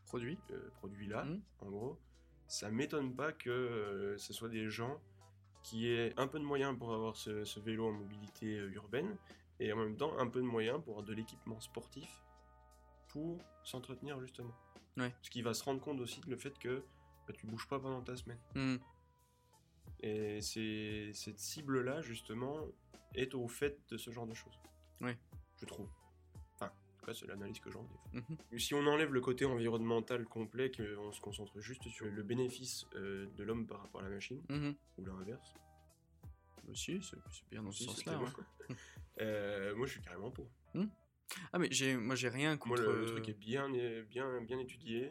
[0.06, 0.38] Produit.
[0.52, 1.42] euh, produits-là, Mhm.
[1.60, 1.98] en gros,
[2.46, 4.98] ça m'étonne pas que euh, ce soit des gens
[5.62, 9.16] qui aient un peu de moyens pour avoir ce, ce vélo en mobilité urbaine
[9.60, 12.08] et en même temps un peu de moyens pour avoir de l'équipement sportif
[13.08, 14.54] pour s'entretenir justement.
[14.96, 15.14] Ouais.
[15.22, 16.82] Ce qui va se rendre compte aussi de le fait que
[17.26, 18.38] bah, tu bouges pas pendant ta semaine.
[18.54, 18.78] Mhm.
[20.00, 22.60] Et c'est cette cible-là, justement,
[23.14, 24.58] est au fait de ce genre de choses.
[25.00, 25.16] Ouais.
[25.60, 25.88] Je trouve.
[26.54, 28.18] Enfin, en tout cas, c'est l'analyse que j'en ai.
[28.20, 28.58] Mhm.
[28.58, 33.26] Si on enlève le côté environnemental complet, qu'on se concentre juste sur le bénéfice euh,
[33.36, 34.74] de l'homme par rapport à la machine, Mhm.
[34.98, 35.54] ou l'inverse,
[36.70, 38.18] Aussi, c'est c'est bien dans ce si, sens-là.
[38.18, 38.30] ouais.
[38.32, 38.44] quoi.
[39.20, 40.46] Euh, moi je suis carrément pour.
[41.52, 42.82] Ah, mais j'ai, moi, j'ai rien Moi contre.
[42.82, 43.68] le, le truc est bien,
[44.08, 45.10] bien, bien étudié.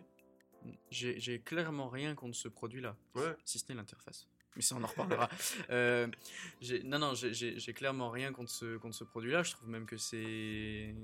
[0.91, 2.95] J'ai, j'ai clairement rien contre ce produit-là.
[3.15, 3.35] Ouais.
[3.45, 4.27] si ce n'est l'interface.
[4.55, 5.29] Mais ça, on en reparlera.
[5.69, 6.07] Euh,
[6.61, 9.43] j'ai- non, non, j'ai- j'ai clairement rien contre ce, contre ce produit-là.
[9.43, 10.95] Je trouve même que c'est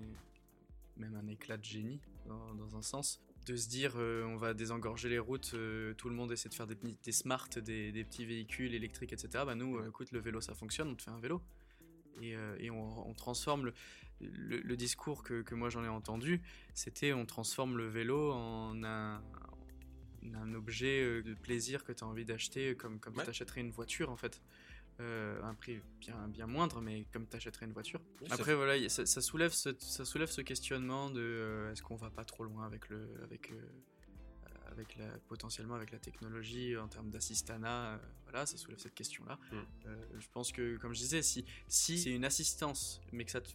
[0.97, 3.21] même un éclat de génie, dans, dans un sens.
[3.45, 6.53] De se dire, euh, on va désengorger les routes, euh, tout le monde essaie de
[6.53, 9.43] faire des, des smart, des, des petits véhicules électriques, etc.
[9.45, 11.41] Bah nous, euh, écoute, le vélo, ça fonctionne, on te fait un vélo.
[12.21, 13.73] Et, euh, et on, on transforme le,
[14.21, 16.41] le, le discours que, que moi j'en ai entendu,
[16.73, 19.21] c'était on transforme le vélo en un,
[20.33, 23.23] un objet euh, de plaisir que tu as envie d'acheter comme, comme Ouais.
[23.23, 24.41] tu achèterais une voiture en fait.
[24.99, 27.99] Euh, un prix bien, bien moindre, mais comme tu achèterais une voiture.
[28.21, 31.81] Oui, Après, voilà, a- ça, ça soulève ce, ça soulève ce questionnement de euh, est-ce
[31.81, 33.09] qu'on va pas trop loin avec le.
[33.23, 33.59] Avec, euh,
[34.67, 39.39] avec la, potentiellement avec la technologie en termes d'assistanat, euh, voilà, ça soulève cette question-là.
[39.51, 39.55] Mm.
[39.87, 43.41] Euh, je pense que, comme je disais, si, si c'est une assistance, mais que ça
[43.41, 43.51] te-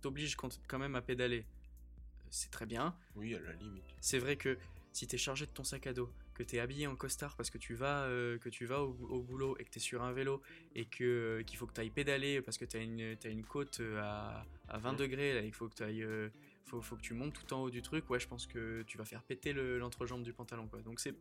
[0.00, 2.94] t'oblige quand- même à pédaler, euh, c'est très bien.
[3.16, 3.84] Oui, à la limite.
[4.00, 4.58] C'est vrai que
[4.92, 7.36] si tu es chargé de ton sac à dos, que tu es habillé en costard
[7.36, 9.82] parce que tu vas, euh, que tu vas au, au boulot et que tu es
[9.82, 10.40] sur un vélo
[10.76, 11.02] et que,
[11.40, 13.80] euh, qu'il faut que tu ailles pédaler parce que tu as une, t'as une côte
[13.98, 14.98] à, à 20 Mhm.
[14.98, 16.28] degrés, là, il faut que, t'ailles, euh,
[16.64, 18.98] faut, faut que tu montes tout en haut du truc, ouais, je pense que tu
[18.98, 20.68] vas faire péter le- l'entrejambe du pantalon.
[20.68, 20.80] Quoi.
[20.82, 21.12] Donc c'est,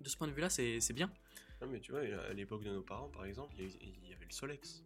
[0.00, 1.10] de ce point de vue-là, c'est, c'est bien.
[1.60, 4.10] Non, mais tu vois, à l'époque de nos parents, par exemple, il y avait, il
[4.10, 4.82] y avait le Solex.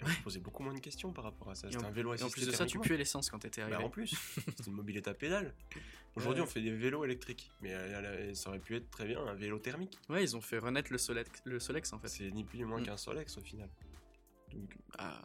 [0.00, 1.70] Et On se posait beaucoup moins de questions par rapport à ça.
[1.70, 3.60] C'était un vélo Et en assisté plus de ça, tu puais l'essence quand tu étais
[3.62, 3.84] Bah, arrivé.
[3.84, 4.14] en plus,
[4.56, 5.54] c'était une mobilité à pédale.
[6.14, 6.48] Aujourd'hui, Ouais.
[6.48, 9.58] on fait des vélos électriques, mais euh, ça aurait pu être très bien un vélo
[9.58, 9.98] thermique.
[10.08, 12.08] Ouais, ils ont fait renaître le Solex, le Solex en fait.
[12.08, 12.84] C'est ni plus ni moins Mm.
[12.86, 13.68] qu'un Solex au final.
[14.52, 15.20] Donc, À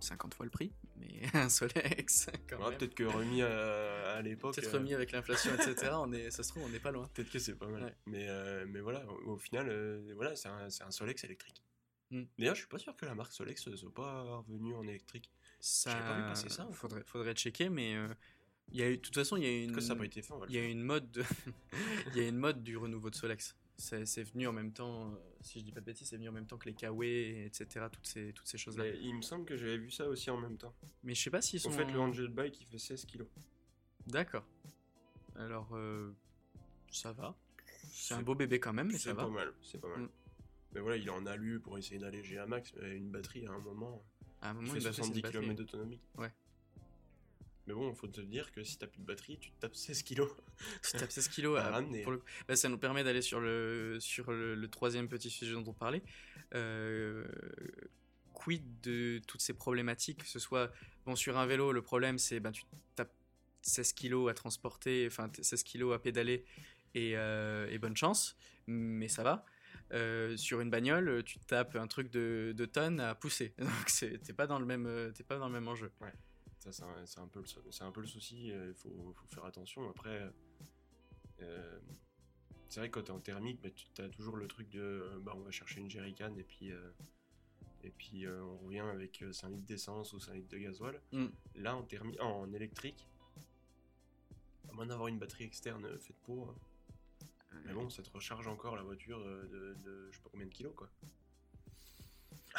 [0.00, 2.76] 50 fois le prix, mais un Solex quand même.
[2.76, 5.92] peut-être que remis à, à l'époque, Peut-être euh, remis avec l'inflation, etc.
[5.94, 7.08] On est, ça se trouve, on n'est pas loin.
[7.14, 7.84] peut-être que c'est pas mal.
[7.84, 7.94] Ouais.
[8.06, 11.63] Mais, euh, mais voilà, au, au final, euh, voilà, c'est un, c'est un Solex électrique.
[12.14, 12.24] Mm.
[12.38, 15.30] D'ailleurs, je suis pas sûr que la marque Solex ne soit pas revenue en électrique.
[15.60, 16.72] Ça, pas vu passer ça, fait.
[16.74, 18.08] Faudrait, faudrait checker, mais euh,
[18.70, 20.54] il y a eu, de toute façon, il y a une, ça été fait, il
[20.54, 21.24] y a une mode, de-
[22.14, 23.56] il y a une mode du renouveau de Solex.
[23.76, 26.28] C'est c'est venu en même temps, euh, si je dis pas de bêtises, c'est venu
[26.28, 27.86] en même temps que les Kawaii, etc.
[27.90, 28.86] Toutes ces, toutes ces choses-là.
[28.86, 30.72] Il me semble que j'avais vu ça aussi en même temps.
[31.02, 31.70] Mais je sais pas s'ils sont.
[31.70, 33.26] En fait, le Angel Bike, il fait 16 kilos.
[34.06, 34.44] D'accord.
[35.34, 36.12] Alors, euh,
[36.90, 37.36] ça va.
[37.90, 39.24] C'est C'est- un beau bébé quand même, mais ça C'est va.
[39.24, 40.02] pas mal, c'est pas mal.
[40.02, 40.08] Mm.
[40.74, 42.72] Mais voilà, il en alu pour essayer d'alléger à max.
[42.80, 44.04] mais Une batterie, à un moment,
[44.42, 45.44] À un moment, fait il faire 70 cette batterie.
[45.46, 46.00] km d'autonomie.
[46.16, 46.32] Ouais.
[47.66, 49.74] Mais bon, il faut te dire que si t'as plus de batterie, tu te tapes
[49.76, 50.30] 16 kilos.
[50.82, 52.02] Tu tapes 16 kilos À à- ramener.
[52.02, 52.24] pour le coup.
[52.46, 55.72] Bah, ça nous permet d'aller sur le, sur le, le troisième petit sujet dont on
[55.72, 56.02] parlait.
[56.54, 57.24] Euh,
[58.34, 60.72] quid de toutes ces problématiques, que ce soit
[61.06, 62.64] bon, sur un vélo, le problème c'est ben, tu
[62.96, 63.12] tapes
[63.62, 66.44] 16 kilos à transporter, enfin t- 16 kilos à pédaler
[66.94, 69.46] et, euh, et bonne chance, mais ça va.
[69.94, 73.54] Euh, sur une bagnole, tu tapes un truc de, de tonnes à pousser.
[73.58, 73.86] Donc
[74.24, 75.90] t'es pas dans le même, euh, t'es pas dans le même enjeu.
[76.58, 78.48] Ça, c'est un, c'est un peu le, c'est un peu le souci.
[78.48, 79.88] Il faut, faut faire attention.
[79.90, 80.32] Après,
[81.42, 81.78] euh,
[82.68, 85.18] c'est vrai que quand t'es en thermique, bah, tu as toujours le truc de euh,
[85.20, 86.90] bah, on va chercher une jerrycan et puis, euh,
[87.84, 91.00] et puis euh, on revient avec euh, 5 litres d'essence ou 5 litres de gasoil.
[91.12, 91.26] Mm.
[91.56, 93.06] Là, en, thermi- en électrique,
[94.68, 96.54] à moins d'avoir une batterie externe euh, faite pour.
[97.64, 100.46] Mais bon, ça te recharge encore la voiture euh, de, de je sais pas combien
[100.46, 100.88] de kilos quoi.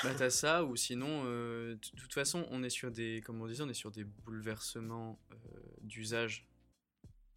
[0.04, 3.48] Bah t'as ça ou sinon euh, de toute façon on est sur des comme on
[3.48, 5.36] disait on est sur des bouleversements euh,
[5.82, 6.46] d'usage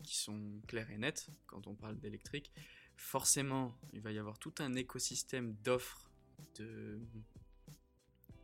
[0.03, 2.51] qui sont clairs et nets quand on parle d'électrique.
[2.97, 6.11] Forcément il va y avoir tout un écosystème d'offres
[6.59, 6.99] de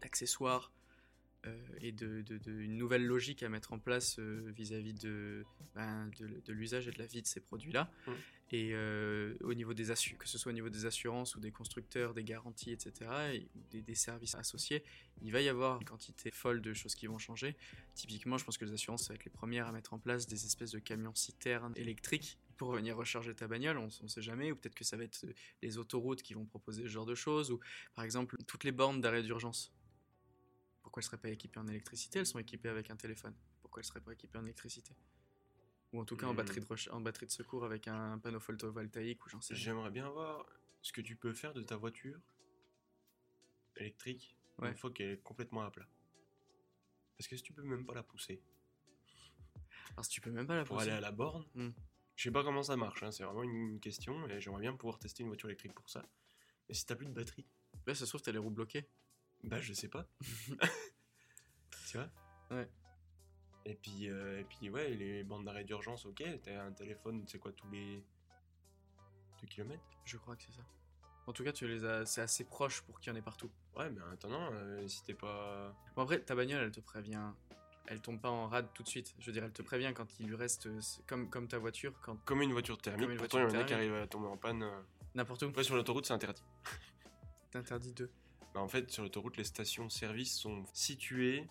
[0.01, 0.73] d'accessoires
[1.47, 5.45] euh, et de, de- de- une nouvelle logique à mettre en place vis-à-vis de,
[5.75, 7.91] ben, de, de l'usage et de la vie de ces produits-là.
[8.07, 8.13] Mm.
[8.51, 9.85] Et euh, au niveau des
[10.19, 13.83] que ce soit au niveau des assurances ou des constructeurs, des garanties, etc., et des,
[13.83, 14.85] des services associés,
[15.23, 17.57] il va y avoir une quantité folle de choses qui vont changer.
[17.95, 20.45] Typiquement, je pense que les assurances, va être les premières à mettre en place des
[20.45, 24.57] espèces de camions citernes électriques pour venir recharger ta bagnole, on ne sait jamais, ou
[24.57, 25.33] peut-être que ça va être euh,
[25.63, 27.61] les autoroutes qui vont proposer ce genre de choses, ou
[27.95, 29.73] par exemple toutes les bornes d'arrêt d'urgence.
[30.83, 32.21] Pourquoi elles ne seraient pas équipées en électricité?
[32.21, 33.35] Elles sont équipées avec un téléphone.
[33.63, 34.95] Pourquoi elles ne seraient pas équipées en électricité?
[35.95, 38.41] Ou en tout cas en batterie, de recha- en batterie de secours avec un panneau
[38.41, 39.55] photovoltaïque ou j'en sais.
[39.55, 40.45] J'aimerais bien voir
[40.83, 42.19] ce que tu peux faire de ta voiture
[43.77, 44.69] électrique Ouais.
[44.71, 45.87] une fois qu'elle est complètement à plat.
[47.17, 48.43] Parce que si tu peux même pas la pousser
[49.93, 50.89] Alors si tu peux même pas la pour pousser.
[50.89, 51.71] aller à la borne, Hmm.
[52.17, 54.99] je sais pas comment ça marche, hein, c'est vraiment une question et j'aimerais bien pouvoir
[54.99, 56.05] tester une voiture électrique pour ça.
[56.69, 57.47] Mais si t'as plus de batterie,
[57.87, 58.89] Là, ça se trouve, t'as les roues bloquées.
[59.45, 60.09] bah je sais pas.
[61.91, 62.11] tu vois?
[62.51, 62.69] Ouais.
[63.67, 67.39] Et puis, euh, et puis ouais, les bandes d'arrêt d'urgence, ok, t'as un téléphone, c'est
[67.39, 68.03] quoi, tous les
[69.41, 70.63] 2 km Je crois que c'est ça.
[71.27, 73.51] En tout cas, tu les as, c'est assez proche pour qu'il y en ait partout.
[73.77, 75.75] Ouais, mais en attendant, euh, si t'es pas...
[75.97, 77.31] Bon, après, ta bagnole, elle te prévient.
[77.87, 79.15] Elle tombe pas en rade tout de suite.
[79.19, 81.95] Je veux dire, elle te prévient quand il lui reste, euh, comme, comme ta voiture,
[82.03, 84.07] quand Comme une voiture thermique, Comme une pourtant il y en a qui arrivent à
[84.07, 84.63] tomber en panne.
[84.63, 84.81] euh.
[85.15, 86.43] n'importe où, Après sur l'autoroute c'est interdit.
[87.51, 88.11] t'interdis de.
[88.55, 91.47] Bah, en fait sur l'autoroute les stations-service sont situées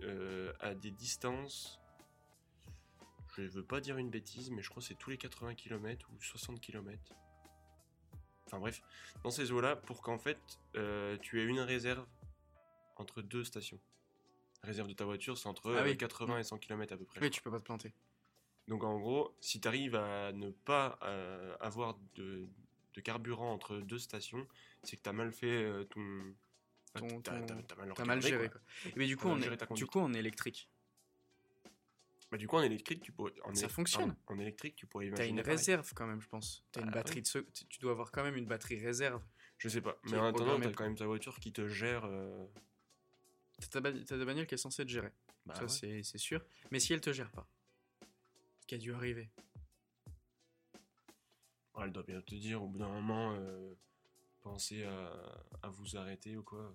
[0.00, 1.78] euh, à des distances...
[3.38, 6.10] Je veux pas dire une bêtise, mais je crois que c'est tous les 80 km
[6.12, 7.14] ou 60 km.
[8.46, 8.82] Enfin bref,
[9.24, 10.38] dans ces eaux-là, pour qu'en fait
[10.76, 12.06] euh, tu aies une réserve
[12.96, 13.80] entre deux stations.
[14.62, 15.96] La réserve de ta voiture c'est entre Ah euh, oui.
[15.96, 17.20] 80 et 100 km à peu près.
[17.22, 17.94] Oui, tu peux pas te planter.
[18.68, 22.46] Donc en gros, si tu arrives à ne pas euh, avoir de,
[22.94, 24.46] de carburant entre deux stations,
[24.82, 26.34] c'est que tu as mal fait euh, ton...
[26.94, 28.58] Ton- t'as- ton- t'as- t'as mal, T'as géré, quoi.
[28.60, 28.90] quoi.
[28.96, 30.68] Mais du coup, T'as on est, du coup, on est électrique.
[32.30, 33.32] Bah, du coup, en électrique, tu pourrais...
[33.44, 34.16] En Ça fonctionne.
[34.26, 35.56] En électrique, tu pourrais T'as imaginer une pareil.
[35.58, 36.64] réserve quand même, je pense.
[36.72, 37.38] T'as une Bah, batterie de ce...
[37.38, 39.22] tu- dois avoir quand même une batterie réserve.
[39.58, 42.04] Je sais pas, mais en attendant, t'as quand même ta voiture qui te gère...
[42.04, 42.46] euh,
[43.60, 45.12] T'as ta, ba- t'as ta bagnole qui est censée te gérer.
[45.46, 45.68] bah, ça, ouais.
[45.68, 46.42] c'est c'est sûr.
[46.70, 47.46] Mais si elle te gère pas,
[48.60, 49.30] ce qui a dû arriver.
[51.74, 53.74] Ouais, elle doit bien te dire, au bout d'un moment, euh,
[54.40, 55.12] pensez à,
[55.62, 56.74] à vous arrêter ou quoi.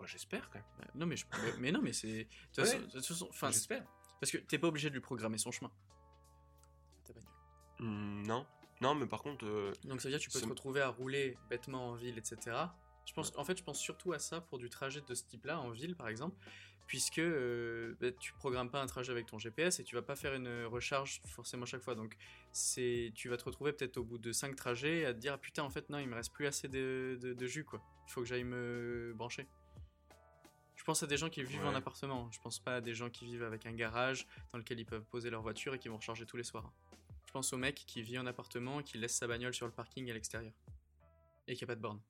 [0.00, 0.64] Bah, J'espère quand même.
[0.78, 1.24] Bah, non, mais, je...
[1.58, 2.08] mais- non, mais c'est.
[2.08, 2.64] De toute Ouais.
[2.64, 3.84] façon- de toute façon, enfin, J'espère.
[4.20, 5.70] Parce que t'es pas obligé de lui programmer son chemin.
[7.04, 7.30] Ta bagnole.
[7.78, 8.46] Hmm, non.
[8.80, 9.44] Non, mais par contre...
[9.46, 12.16] euh, Donc ça veut dire que tu peux te retrouver à rouler bêtement en ville,
[12.18, 12.56] etc.
[13.06, 15.58] Je pense, En fait, je pense surtout à ça pour du trajet de ce type-là,
[15.60, 16.36] en ville par exemple,
[16.86, 20.16] puisque euh, bah, tu programmes pas un trajet avec ton GPS et tu vas pas
[20.16, 21.94] faire une recharge forcément chaque fois.
[21.94, 22.16] Donc
[22.52, 25.38] c'est, tu vas te retrouver peut-être au bout de 5 trajets à te dire ah,
[25.38, 27.82] putain en fait non il me reste plus assez de, de- de jus quoi.
[28.06, 29.46] Il faut que j'aille me brancher.
[30.90, 32.28] Je pense à des gens qui vivent en appartement.
[32.32, 35.04] Je pense pas à des gens qui vivent avec un garage dans lequel ils peuvent
[35.04, 36.72] poser leur voiture et qui vont recharger tous les soirs.
[37.26, 40.10] Je pense au mec qui vit en appartement, qui laisse sa bagnole sur le parking
[40.10, 40.52] à l'extérieur.
[41.46, 42.00] Et qui a pas de borne.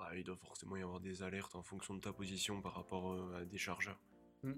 [0.00, 3.12] Ouais, il doit forcément y avoir des alertes en fonction de ta position par rapport
[3.12, 4.00] euh, à des chargeurs.
[4.42, 4.54] Hmm.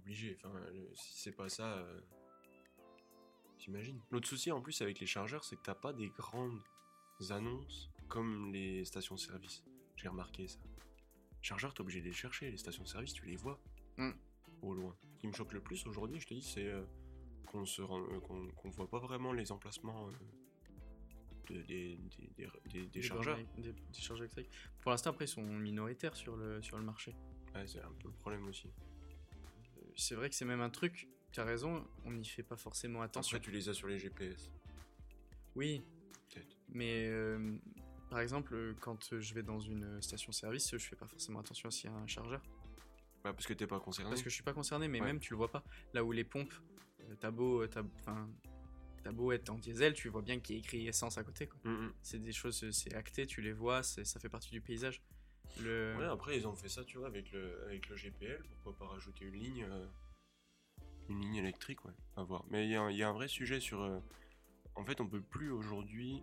[0.00, 1.78] Obligé, enfin, le- si c'est pas ça.
[1.78, 2.00] euh,
[3.56, 6.60] T'imagines L'autre souci en plus avec les chargeurs, c'est que t'as pas des grandes
[7.30, 9.64] annonces comme les stations-service.
[9.96, 10.58] J'ai remarqué ça.
[11.46, 12.50] Chargeurs, t'es obligé de les chercher.
[12.50, 13.60] Les stations-service, tu les vois
[13.98, 14.10] Mm.
[14.62, 14.96] au loin.
[15.14, 16.82] Ce qui me choque le plus aujourd'hui, je te dis, c'est euh,
[17.46, 20.12] qu'on se rend- euh, qu'on qu'on voit pas vraiment les emplacements euh,
[21.54, 23.38] de- des, des- des- des- des chargeurs.
[23.58, 24.50] Des, des chargeurs électriques.
[24.80, 27.14] Pour l'instant, après, ils sont minoritaires sur le, sur le marché.
[27.54, 28.66] Ouais, c'est un peu le problème aussi.
[28.66, 32.56] Euh, C'est vrai que c'est même un truc, tu as raison, on n'y fait pas
[32.56, 33.36] forcément attention.
[33.36, 34.50] Après, tu les as sur les GPS,
[35.54, 35.84] Oui,
[36.28, 36.56] peut-être.
[36.70, 37.56] mais euh,
[38.08, 41.90] par exemple, euh, quand je vais dans une station-service, je fais pas forcément attention s'il
[41.90, 42.42] y a un chargeur.
[43.24, 44.10] Bah, parce que t'es pas concerné.
[44.10, 45.06] Parce que je suis pas concerné, mais Ouais.
[45.06, 45.64] même tu le vois pas.
[45.94, 46.54] Là où les pompes,
[47.00, 50.60] euh, t'as beau, euh, t'as, beau être en diesel, tu vois bien qu'il y a
[50.60, 51.46] écrit essence à côté.
[51.48, 51.58] quoi.
[51.64, 51.92] Mm, mm.
[52.02, 55.02] C'est des choses, euh, c'est acté, tu les vois, ça fait partie du paysage.
[55.60, 55.94] Le...
[55.98, 58.42] Ouais, après, ils ont fait ça, tu vois, avec le, avec le GPL.
[58.62, 59.86] Pourquoi pas rajouter une ligne, euh,
[61.08, 61.92] une ligne électrique, ouais.
[62.16, 62.44] À voir.
[62.50, 63.80] Mais il y, a un- il y a un vrai sujet sur.
[63.80, 64.00] euh,
[64.74, 66.22] en fait, on peut plus aujourd'hui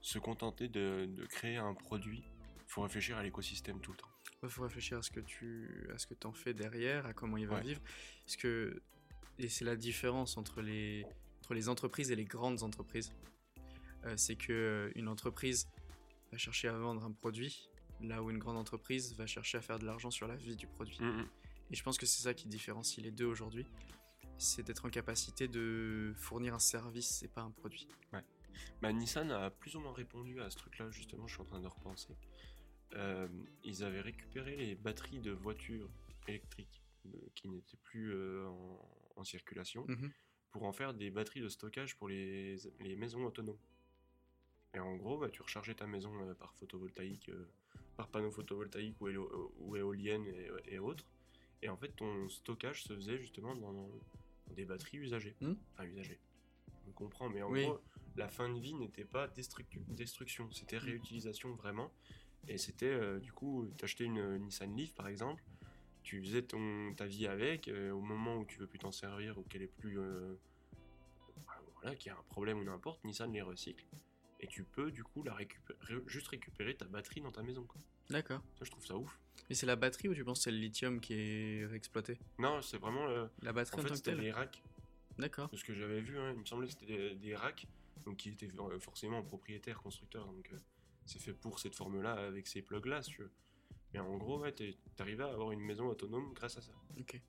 [0.00, 2.22] se contenter de, de créer un produit.
[2.56, 4.08] Il faut réfléchir à l'écosystème tout le temps.
[4.42, 7.36] Il faut réfléchir à ce que tu à ce que en fais derrière, à comment
[7.36, 7.62] il va Ouais.
[7.62, 7.80] vivre.
[8.24, 8.80] Parce que
[9.38, 11.04] et c'est la différence entre les
[11.40, 13.12] entre les entreprises et les grandes entreprises.
[14.04, 15.68] Euh, c'est que euh, une entreprise
[16.30, 17.68] va chercher à vendre un produit,
[18.00, 20.66] là où une grande entreprise va chercher à faire de l'argent sur la vie du
[20.66, 20.98] produit.
[21.70, 23.66] Et je pense que c'est ça qui différencie les deux aujourd'hui.
[24.36, 27.88] C'est d'être en capacité de fournir un service et pas un produit.
[28.80, 31.60] Bah, Nissan a plus ou moins répondu à ce truc-là, justement, je suis en train
[31.60, 32.16] de repenser.
[32.94, 33.28] Euh,
[33.64, 35.90] ils avaient récupéré les batteries de voitures
[36.26, 38.80] électriques euh, qui n'étaient plus euh, en,
[39.16, 40.10] en circulation Mhm.
[40.50, 43.58] pour en faire des batteries de stockage pour les, les maisons autonomes.
[44.74, 47.30] Et en gros, bah, tu rechargeais ta maison par photovoltaïque,
[47.96, 51.04] par panneau photovoltaïque ou, élo- ou éolienne et, et autres.
[51.62, 55.36] Et en fait, ton stockage se faisait justement dans, dans des batteries usagées.
[55.40, 55.54] Hmm.
[55.72, 56.20] Enfin, usagées.
[56.86, 57.64] On comprend, mais en Oui.
[57.64, 57.80] gros,
[58.18, 61.92] la fin de vie n'était pas destruction, c'était réutilisation vraiment.
[62.46, 65.42] Et c'était euh, du coup, t'achetais une euh, Nissan Leaf par exemple,
[66.02, 69.38] tu faisais ton, ta vie avec, euh, au moment où tu veux plus t'en servir
[69.38, 69.98] ou qu'elle est plus.
[69.98, 70.34] euh,
[71.46, 73.84] bah, voilà, qu'il y a un problème ou n'importe, Nissan les recycle.
[74.40, 77.66] Et tu peux du coup la récupérer, juste récupérer ta batterie dans ta maison.
[78.08, 78.40] D'accord.
[78.58, 79.18] Ça, je trouve ça ouf.
[79.50, 82.18] Et c'est la batterie ou tu penses que c'est le lithium qui est réexploité?
[82.38, 83.06] Non, c'est vraiment.
[83.06, 84.62] le- La batterie En en, fait, tant que c'était les racks.
[85.18, 85.48] D'accord.
[85.50, 87.66] De ce que j'avais vu, hein, il me semblait que c'était des, des racks
[88.04, 90.26] donc qui étaient euh, forcément propriétaires, constructeurs.
[90.26, 90.58] Donc euh,
[91.06, 93.30] c'est fait pour cette forme-là avec ces plugs-là, si tu veux.
[93.94, 96.72] Mais en gros, ouais, t'es- t'arrivais à avoir une maison autonome grâce à ça,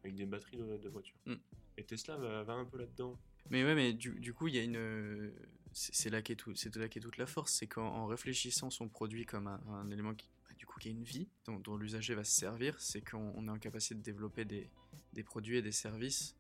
[0.04, 1.16] avec des batteries de, de voiture.
[1.26, 1.36] Mm.
[1.78, 3.18] Et Tesla va, va un peu là-dedans.
[3.50, 5.32] Mais ouais, mais du, du coup, il y a une.
[5.72, 8.06] C'est c'est là qu'est tout, c'est de là qu'est toute la force, c'est qu'en en
[8.08, 11.30] réfléchissant son produit comme un, un élément qui, bah, du coup, qui a une vie,
[11.46, 14.70] dont, dont l'usager va se servir, c'est qu'on on est en capacité de développer des,
[15.14, 16.36] des produits et des services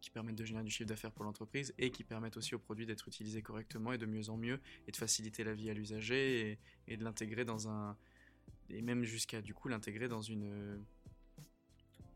[0.00, 2.86] qui permettent de générer du chiffre d'affaires pour l'entreprise et qui permettent aussi au produit
[2.86, 6.50] d'être utilisé correctement et de mieux en mieux et de faciliter la vie à l'usager
[6.52, 7.96] et, et de l'intégrer dans un
[8.70, 10.84] et même jusqu'à du coup l'intégrer dans une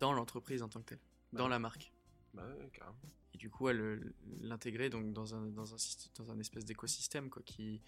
[0.01, 0.99] dans l'entreprise en tant que telle,
[1.33, 1.51] dans Ouais.
[1.51, 1.93] la marque
[2.35, 2.97] Bah ouais, carrément.
[3.35, 3.69] et du coup
[4.41, 5.77] l'intégrer donc dans un dans un
[6.17, 7.81] dans un espèce d'écosystème quoi qui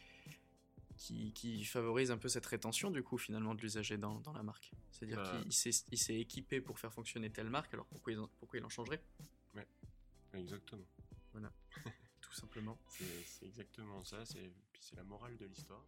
[0.96, 4.44] qui, qui favorise un peu cette rétention du coup finalement de l'usager dans, dans la
[4.44, 4.70] marque.
[4.92, 5.40] C'est-à-dire Bah.
[5.42, 9.02] qu'il s'est équipé pour faire fonctionner telle marque, alors pourquoi il pourquoi il en changerait?
[10.34, 10.84] Exactement.
[12.20, 12.78] Tout simplement.
[12.88, 14.24] C'est exactement ça.
[14.24, 15.84] c'est- Puis c'est la morale de l'histoire.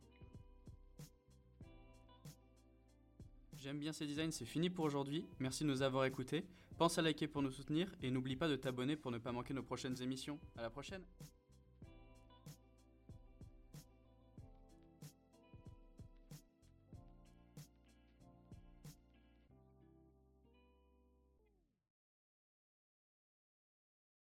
[3.58, 5.24] J'aime bien ces designs, c'est fini pour aujourd'hui.
[5.40, 6.44] Merci de nous avoir écoutés.
[6.78, 9.54] Pense à liker pour nous soutenir et n'oublie pas de t'abonner pour ne pas manquer
[9.54, 10.38] nos prochaines émissions.
[10.56, 11.02] À la prochaine